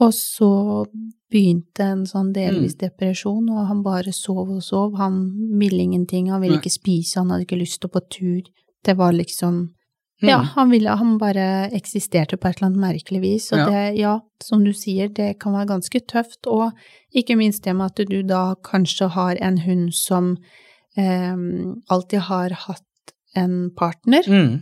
[0.00, 0.86] Og så
[1.30, 4.94] begynte en sånn delvis depresjon, og han bare sov og sov.
[4.96, 5.18] Han
[5.60, 8.42] ville ingenting, han ville ikke spise, han hadde ikke lyst til å på tur.
[8.84, 9.68] Det var liksom
[10.22, 10.28] Mm.
[10.28, 13.52] Ja, han ville Han bare eksisterte på et eller annet merkelig vis.
[13.52, 13.64] Og Ja.
[13.70, 16.46] det, ja, som du sier, det kan være ganske tøft.
[16.46, 16.72] Og
[17.14, 20.36] ikke minst det med at du da kanskje har en hund som
[20.98, 21.34] eh,
[21.88, 22.84] alltid har hatt
[23.34, 24.60] en partner, Mm.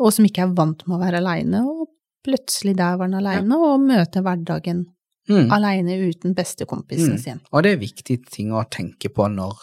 [0.00, 1.88] og som ikke er vant med å være aleine, og
[2.26, 4.84] plutselig der var han aleine, og møte hverdagen
[5.28, 5.48] Mm.
[5.50, 7.18] aleine uten bestekompisen Mm.
[7.18, 7.40] sin.
[7.52, 9.56] Og det er viktige ting å tenke på når,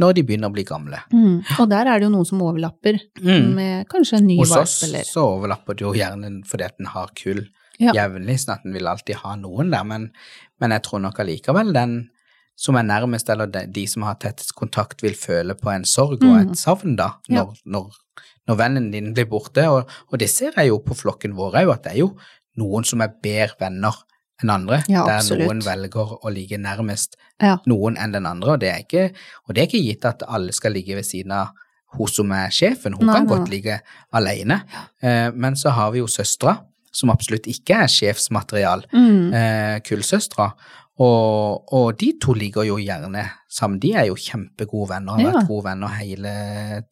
[0.00, 0.96] når de begynner å bli gamle.
[1.60, 3.50] Og der er det jo noen som overlapper Mm.
[3.54, 6.74] med kanskje en ny Hos valp, oss eller så overlapper det jo gjerne fordi at
[6.80, 7.44] en har kull
[7.78, 7.92] Ja.
[7.92, 10.10] jevnlig, sånn at en vil alltid ha noen der, men,
[10.60, 12.08] men jeg tror nok allikevel den
[12.56, 16.22] som er nærmest, eller de, de som har tettest kontakt, vil føle på en sorg
[16.22, 16.50] og Mm.
[16.52, 17.44] et savn da, Ja.
[17.44, 17.90] når, når,
[18.48, 21.72] når vennen din blir borte, og, og det ser jeg jo på flokken vår òg,
[21.74, 22.10] at det er jo
[22.60, 23.94] noen som er bedre venner
[24.42, 27.56] enn andre, Ja, der noen velger å ligge nærmest Ja.
[27.66, 29.04] noen enn den andre, og det er ikke,
[29.48, 31.52] og det er ikke gitt at alle skal ligge ved siden av
[31.94, 33.30] hun som er sjefen, hun Nei, kan nei.
[33.36, 33.80] godt ligge
[34.12, 34.62] alene,
[35.02, 36.56] eh, men så har vi jo søstra,
[36.92, 39.32] som absolutt ikke er sjefsmaterial, Mm.
[39.34, 40.52] eh, kullsøstra,
[40.98, 45.32] og, og de to ligger jo gjerne sammen, de er jo kjempegode venner, har Ja.
[45.32, 46.34] vært gode venner hele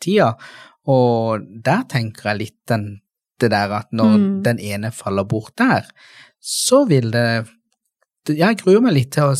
[0.00, 0.32] tida,
[0.86, 3.00] og der tenker jeg litt den,
[3.40, 4.42] det der at når Mm.
[4.42, 5.86] den ene faller bort der,
[6.40, 7.46] så vil det,
[8.26, 9.36] det- jeg gruer meg litt til å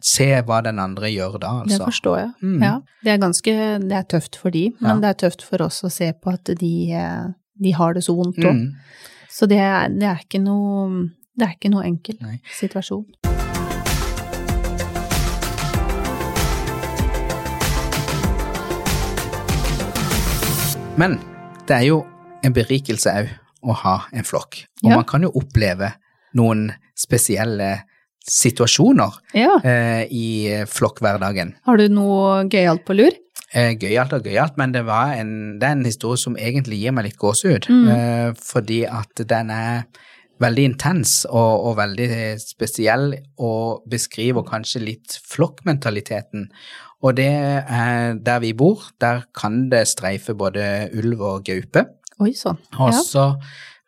[0.00, 1.86] se hva den andre gjør da, Det altså.
[1.90, 2.32] forstår jeg.
[2.42, 2.62] Mm.
[2.62, 5.12] Ja, det er ganske Det er tøft for de, men Ja.
[5.12, 7.26] det er tøft for oss å se på at de, eh,
[7.60, 8.54] de har det så vondt òg.
[8.54, 8.74] Mm.
[9.30, 12.40] Så det det er ikke noe Det er ikke noe enkel Nei.
[12.58, 13.04] situasjon.
[20.96, 21.18] Men
[21.68, 21.98] det er jo
[22.46, 23.32] en berikelse òg
[23.66, 24.62] å ha en flokk.
[24.84, 24.96] Og Ja.
[24.96, 25.92] man kan jo oppleve
[26.34, 27.82] noen spesielle
[28.26, 29.58] situasjoner Ja.
[29.64, 31.54] eh, i flokkhverdagen.
[31.64, 33.10] Har du noe gøyalt på lur?
[33.52, 36.92] Eh, gøyalt og gøyalt, men det, var en, det er en historie som egentlig gir
[36.92, 37.68] meg litt gåsehud.
[37.68, 37.88] Mm.
[37.88, 39.84] Eh, fordi at den er
[40.40, 46.50] veldig intens og, og veldig spesiell, og beskriver kanskje litt flokkmentaliteten.
[47.02, 51.84] Og det er der vi bor, der kan det streife både ulv og gaupe.
[52.20, 52.56] Oi sann.
[52.78, 53.34] Og så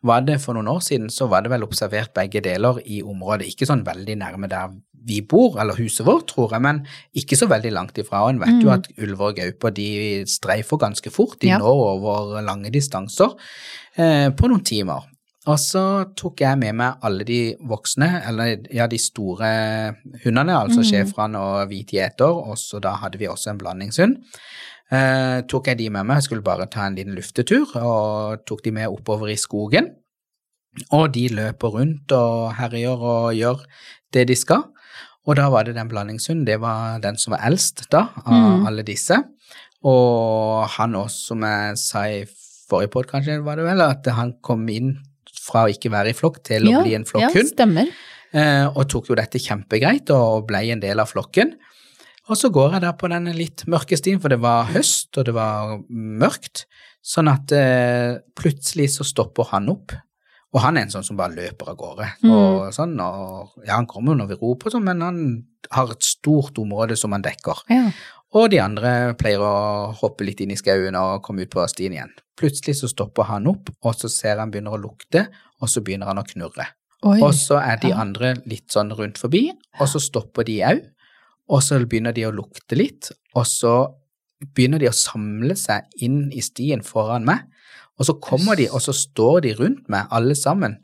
[0.04, 3.48] var det for noen år siden, så var det vel observert begge deler i området.
[3.48, 4.68] Ikke sånn veldig nærme der
[5.08, 6.82] vi bor, eller huset vårt, tror jeg, men
[7.16, 8.24] ikke så veldig langt ifra.
[8.26, 8.74] Og en vet jo Mm.
[8.74, 11.38] at ulver og gauper de streifer ganske fort.
[11.40, 11.58] De Ja.
[11.58, 11.64] når
[11.96, 13.32] over lange distanser
[13.96, 15.06] eh, på noen timer.
[15.46, 15.82] Og så
[16.18, 21.34] tok jeg med meg alle de voksne, eller ja, de store hundene, altså Mm.
[21.36, 24.16] og hvit gjeter, og så da hadde vi også en blandingshund.
[24.90, 28.64] Eh, tok jeg de med meg, jeg skulle bare ta en liten luftetur, og tok
[28.64, 29.86] de med oppover i skogen.
[30.92, 33.64] Og de løper rundt og herjer og gjør
[34.12, 34.64] det de skal.
[35.26, 38.66] Og da var det den blandingshunden, det var den som var eldst da, av Mm.
[38.66, 39.22] alle disse.
[39.84, 42.24] Og han også, som jeg sa i
[42.68, 44.98] forrige podd, kanskje, var det vel, at han kom inn
[45.48, 47.52] fra å ikke være i flokk til å bli en Ja, flokkhund.
[47.54, 47.90] stemmer.
[48.36, 51.54] Eh, og tok jo dette kjempegreit og ble en del av flokken.
[52.28, 55.24] Og så går jeg der på denne litt mørke stien, for det var høst og
[55.24, 56.66] det var mørkt,
[57.00, 59.94] sånn at eh, plutselig så stopper han opp.
[60.52, 62.06] Og han er en sånn som bare løper av gårde.
[62.24, 62.30] Mm.
[62.32, 65.18] Og sånn, og ja, han kommer jo når vi roper, sånn, men han
[65.72, 67.64] har et stort område som han dekker.
[67.72, 67.90] Ja.
[68.36, 71.94] Og de andre pleier å hoppe litt inn i skauen og komme ut på stien
[71.94, 72.10] igjen.
[72.38, 75.24] Plutselig så stopper han opp, og så ser han begynner å lukte,
[75.58, 76.68] og så begynner han å knurre.
[77.06, 77.18] Oi.
[77.22, 79.46] Og så er de andre litt sånn rundt forbi,
[79.78, 80.84] og så stopper de òg.
[81.48, 83.74] Og så begynner de å lukte litt, og så
[84.54, 87.46] begynner de å samle seg inn i stien foran meg.
[87.98, 90.76] Og så kommer de, og så står de rundt meg, alle sammen.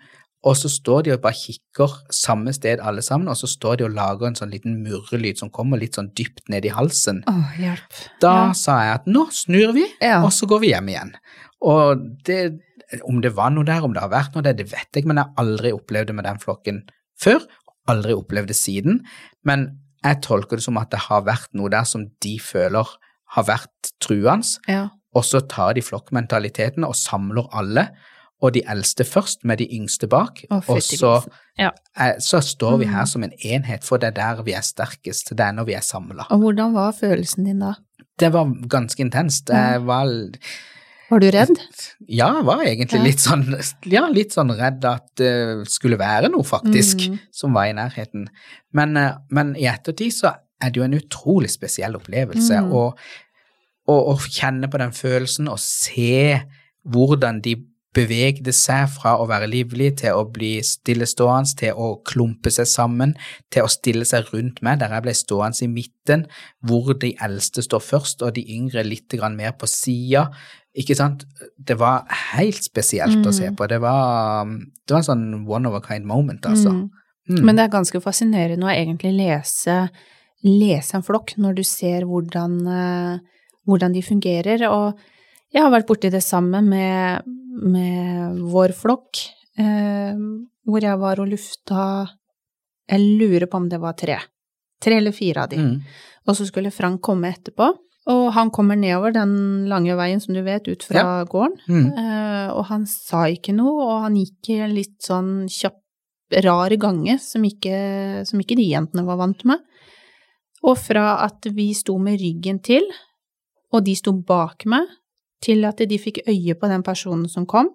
[0.45, 3.85] Og så står de og bare kikker samme sted, alle sammen, og så står de
[3.87, 7.23] og lager en sånn liten murrelyd som kommer litt sånn dypt ned i halsen.
[7.31, 7.97] Oh, hjelp.
[8.21, 8.53] Da Ja.
[8.53, 10.23] sa jeg at nå snur vi, Ja.
[10.23, 11.15] og så går vi hjem igjen.
[11.63, 12.59] Og det,
[13.09, 15.17] om det var noe der, om det har vært noe der, det vet jeg, men
[15.17, 16.83] jeg har aldri opplevd det med den flokken
[17.19, 17.41] før.
[17.89, 19.01] Aldri opplevd det siden.
[19.45, 22.85] Men jeg tolker det som at det har vært noe der som de føler
[23.35, 24.91] har vært truende, Ja.
[25.15, 27.89] og så tar de flokkmentaliteten og samler alle.
[28.45, 30.43] Og de eldste først, med de yngste bak.
[30.53, 31.15] Oh, og så.
[31.59, 31.71] Ja.
[31.97, 32.93] eh, så står vi Mm.
[32.93, 35.31] her som en enhet, for det er der vi er sterkest.
[35.33, 36.27] Det er når vi er samla.
[36.31, 37.73] Og hvordan var følelsen din da?
[38.19, 39.49] Det var ganske intenst.
[39.49, 40.07] Jeg var
[41.11, 41.59] Var du redd?
[42.09, 43.03] Ja, jeg var egentlig Ja.
[43.05, 47.19] litt sånn Ja, litt sånn redd at det skulle være noe, faktisk, Mm.
[47.33, 48.27] som var i nærheten.
[48.73, 52.73] Men, eh, men i ettertid så er det jo en utrolig spesiell opplevelse Mm.
[52.73, 52.95] å,
[53.87, 56.41] og, å kjenne på den følelsen og se
[56.89, 57.57] hvordan de
[57.95, 63.15] bevegde seg fra å være livlig til å bli stillestående, til å klumpe seg sammen,
[63.55, 66.27] til å stille seg rundt meg, der jeg ble stående i midten,
[66.67, 70.29] hvor de eldste står først, og de yngre litt mer på sida.
[70.75, 71.25] Ikke sant?
[71.57, 73.57] Det var helt spesielt å se Mm.
[73.57, 73.69] på.
[73.69, 76.71] Det var, det var en sånn one of a kind moment, altså.
[76.71, 76.91] Mm.
[77.29, 77.45] Mm.
[77.45, 79.89] Men det er ganske fascinerende å egentlig lese,
[80.43, 83.19] lese en flokk når du ser hvordan, eh,
[83.67, 84.69] hvordan de fungerer.
[84.69, 84.99] Og
[85.55, 87.31] jeg har vært borti det samme med,
[87.63, 89.23] med vår flokk,
[89.61, 90.19] eh,
[90.67, 91.87] hvor jeg var og lufta
[92.91, 94.19] Jeg lurer på om det var tre.
[94.83, 95.57] Tre eller fire av de.
[95.63, 95.77] Mm.
[96.29, 97.71] Og så skulle Frank komme etterpå.
[98.13, 101.57] Og han kommer nedover den lange veien, som du vet, ut fra gården.
[101.65, 101.87] Mm.
[102.03, 105.81] Eh, og han sa ikke noe, og han gikk i en litt sånn kjapp,
[106.45, 109.63] rar gange som ikke, som ikke de jentene var vant med.
[110.65, 112.85] Og fra at vi sto med ryggen til,
[113.73, 114.89] og de sto bak meg,
[115.45, 117.69] til at de fikk øye på den personen som kom,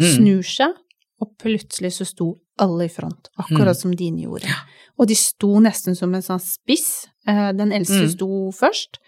[0.00, 0.06] Mm.
[0.16, 0.72] snur seg,
[1.20, 2.26] og plutselig så sto
[2.58, 3.80] alle i front, akkurat Mm.
[3.80, 4.48] som dine gjorde.
[4.98, 7.06] Og de sto nesten som en sånn spiss.
[7.28, 8.08] Eh, Den eldste Mm.
[8.10, 8.98] sto først,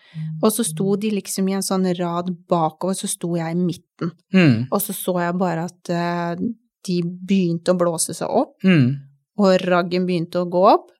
[0.43, 4.13] og så sto de liksom i en sånn rad bakover, så sto jeg i midten.
[4.33, 4.69] Mm.
[4.71, 6.37] Og så så jeg bare at eh,
[6.85, 8.97] de begynte å blåse seg opp, Mm.
[9.39, 10.91] og raggen begynte å gå opp,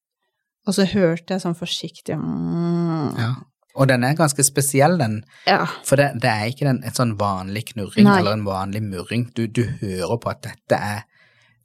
[0.67, 3.35] og så hørte jeg sånn forsiktig mm, Ja.
[3.77, 5.25] Og den er ganske spesiell, den.
[5.47, 5.65] ja.
[5.85, 8.19] For det, det er ikke den, et sånn vanlig knurring Nei.
[8.21, 9.33] eller en vanlig murring.
[9.35, 11.03] Du, du hører på at dette er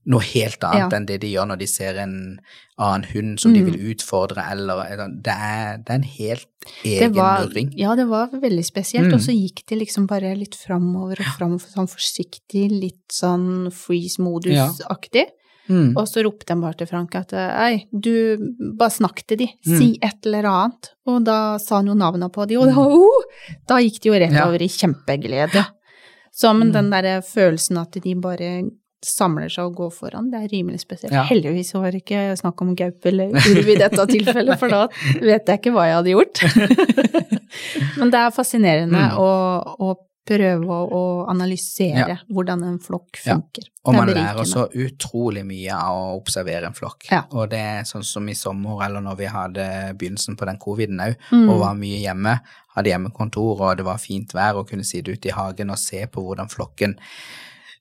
[0.10, 0.98] noe helt annet Ja.
[0.98, 2.40] enn det de gjør når de ser en
[2.80, 3.66] annen hund som de Mm.
[3.72, 6.46] vil utfordre, eller eller- Det er, det er en helt
[6.84, 7.74] Det egen var, murring.
[7.78, 9.14] ja, det var veldig spesielt, Mm.
[9.14, 15.26] og så gikk de liksom bare litt framover og framover, sånn forsiktig, litt sånn freeze-modus-aktig.
[15.70, 15.92] Mm.
[15.98, 18.38] Og så ropte jeg bare til Frank at ei, du,
[18.78, 19.78] bare snakk til de, Mm.
[19.78, 20.92] si et eller annet.
[21.08, 23.24] Og da sa han jo navnet på de, og da, oh,
[23.70, 25.66] da gikk de jo rett over i kjempeglede.
[26.34, 26.74] Så men Mm.
[26.74, 28.52] den derre følelsen at de bare
[29.06, 30.30] samler seg og går foran.
[30.32, 31.14] Det er rimelig spesielt.
[31.14, 31.24] Ja.
[31.24, 34.88] Heldigvis var det ikke snakk om gaupe eller ulv i dette tilfellet, for da
[35.22, 36.42] vet jeg ikke hva jeg hadde gjort.
[38.00, 39.18] Men det er fascinerende Mm.
[39.18, 39.30] å,
[39.80, 39.96] å
[40.30, 41.02] prøve å,
[41.32, 43.34] analysere hvordan en flokk Ja.
[43.36, 43.66] funker.
[43.86, 47.10] Og er man lærer så utrolig mye av å observere en flokk.
[47.12, 47.24] Ja.
[47.32, 49.68] Og det er sånn som i sommer, eller når vi hadde
[49.98, 51.50] begynnelsen på den coviden òg, Mm.
[51.50, 52.40] og var mye hjemme,
[52.76, 56.06] hadde hjemmekontor, og det var fint vær, og kunne sitte ute i hagen og se
[56.06, 56.96] på hvordan flokken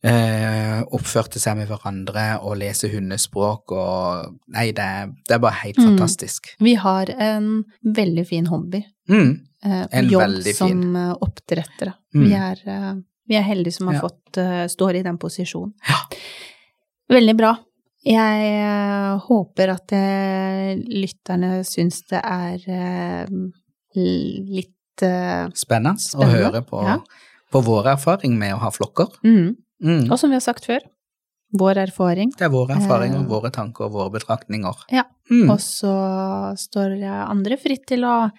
[0.05, 4.87] eh, oppførte seg med hverandre, og lese hundespråk, og Nei, det
[5.29, 5.89] det er bare helt Mm.
[5.99, 6.47] fantastisk.
[6.61, 8.85] Vi har en veldig fin hobby.
[9.09, 9.41] Mm.
[9.65, 10.83] eh, En jobb veldig som fin.
[10.83, 11.95] som oppdrettere.
[12.15, 12.25] Mm.
[12.25, 12.95] Vi, er, eh,
[13.29, 14.01] vi er heldige som har Ja.
[14.01, 15.73] fått eh, står i den posisjonen.
[15.89, 15.97] Ja.
[17.11, 17.57] Veldig bra.
[18.05, 19.91] Jeg eh, håper at
[20.89, 23.27] lytterne syns det er
[23.95, 26.99] litt eh, Spennende, å høre på, ja.
[27.53, 29.09] på vår erfaring med å ha flokker.
[29.25, 29.57] mm.
[29.85, 30.07] Mm.
[30.11, 30.81] Og som vi har sagt før,
[31.59, 32.33] vår erfaring.
[32.37, 33.27] Det er vår erfaring Eh.
[33.27, 34.85] våre tanker og våre betraktninger.
[34.93, 35.05] Ja.
[35.31, 35.51] Mm.
[35.51, 35.93] Og så
[36.57, 38.31] står andre fritt til å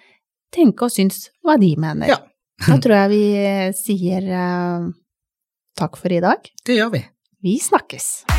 [0.54, 2.08] tenke og synes hva de mener.
[2.08, 2.18] Ja.
[2.68, 3.24] Da tror jeg vi
[3.74, 4.90] sier eh,
[5.80, 6.44] takk for i dag.
[6.66, 7.06] Det gjør vi.
[7.42, 8.39] Vi snakkes!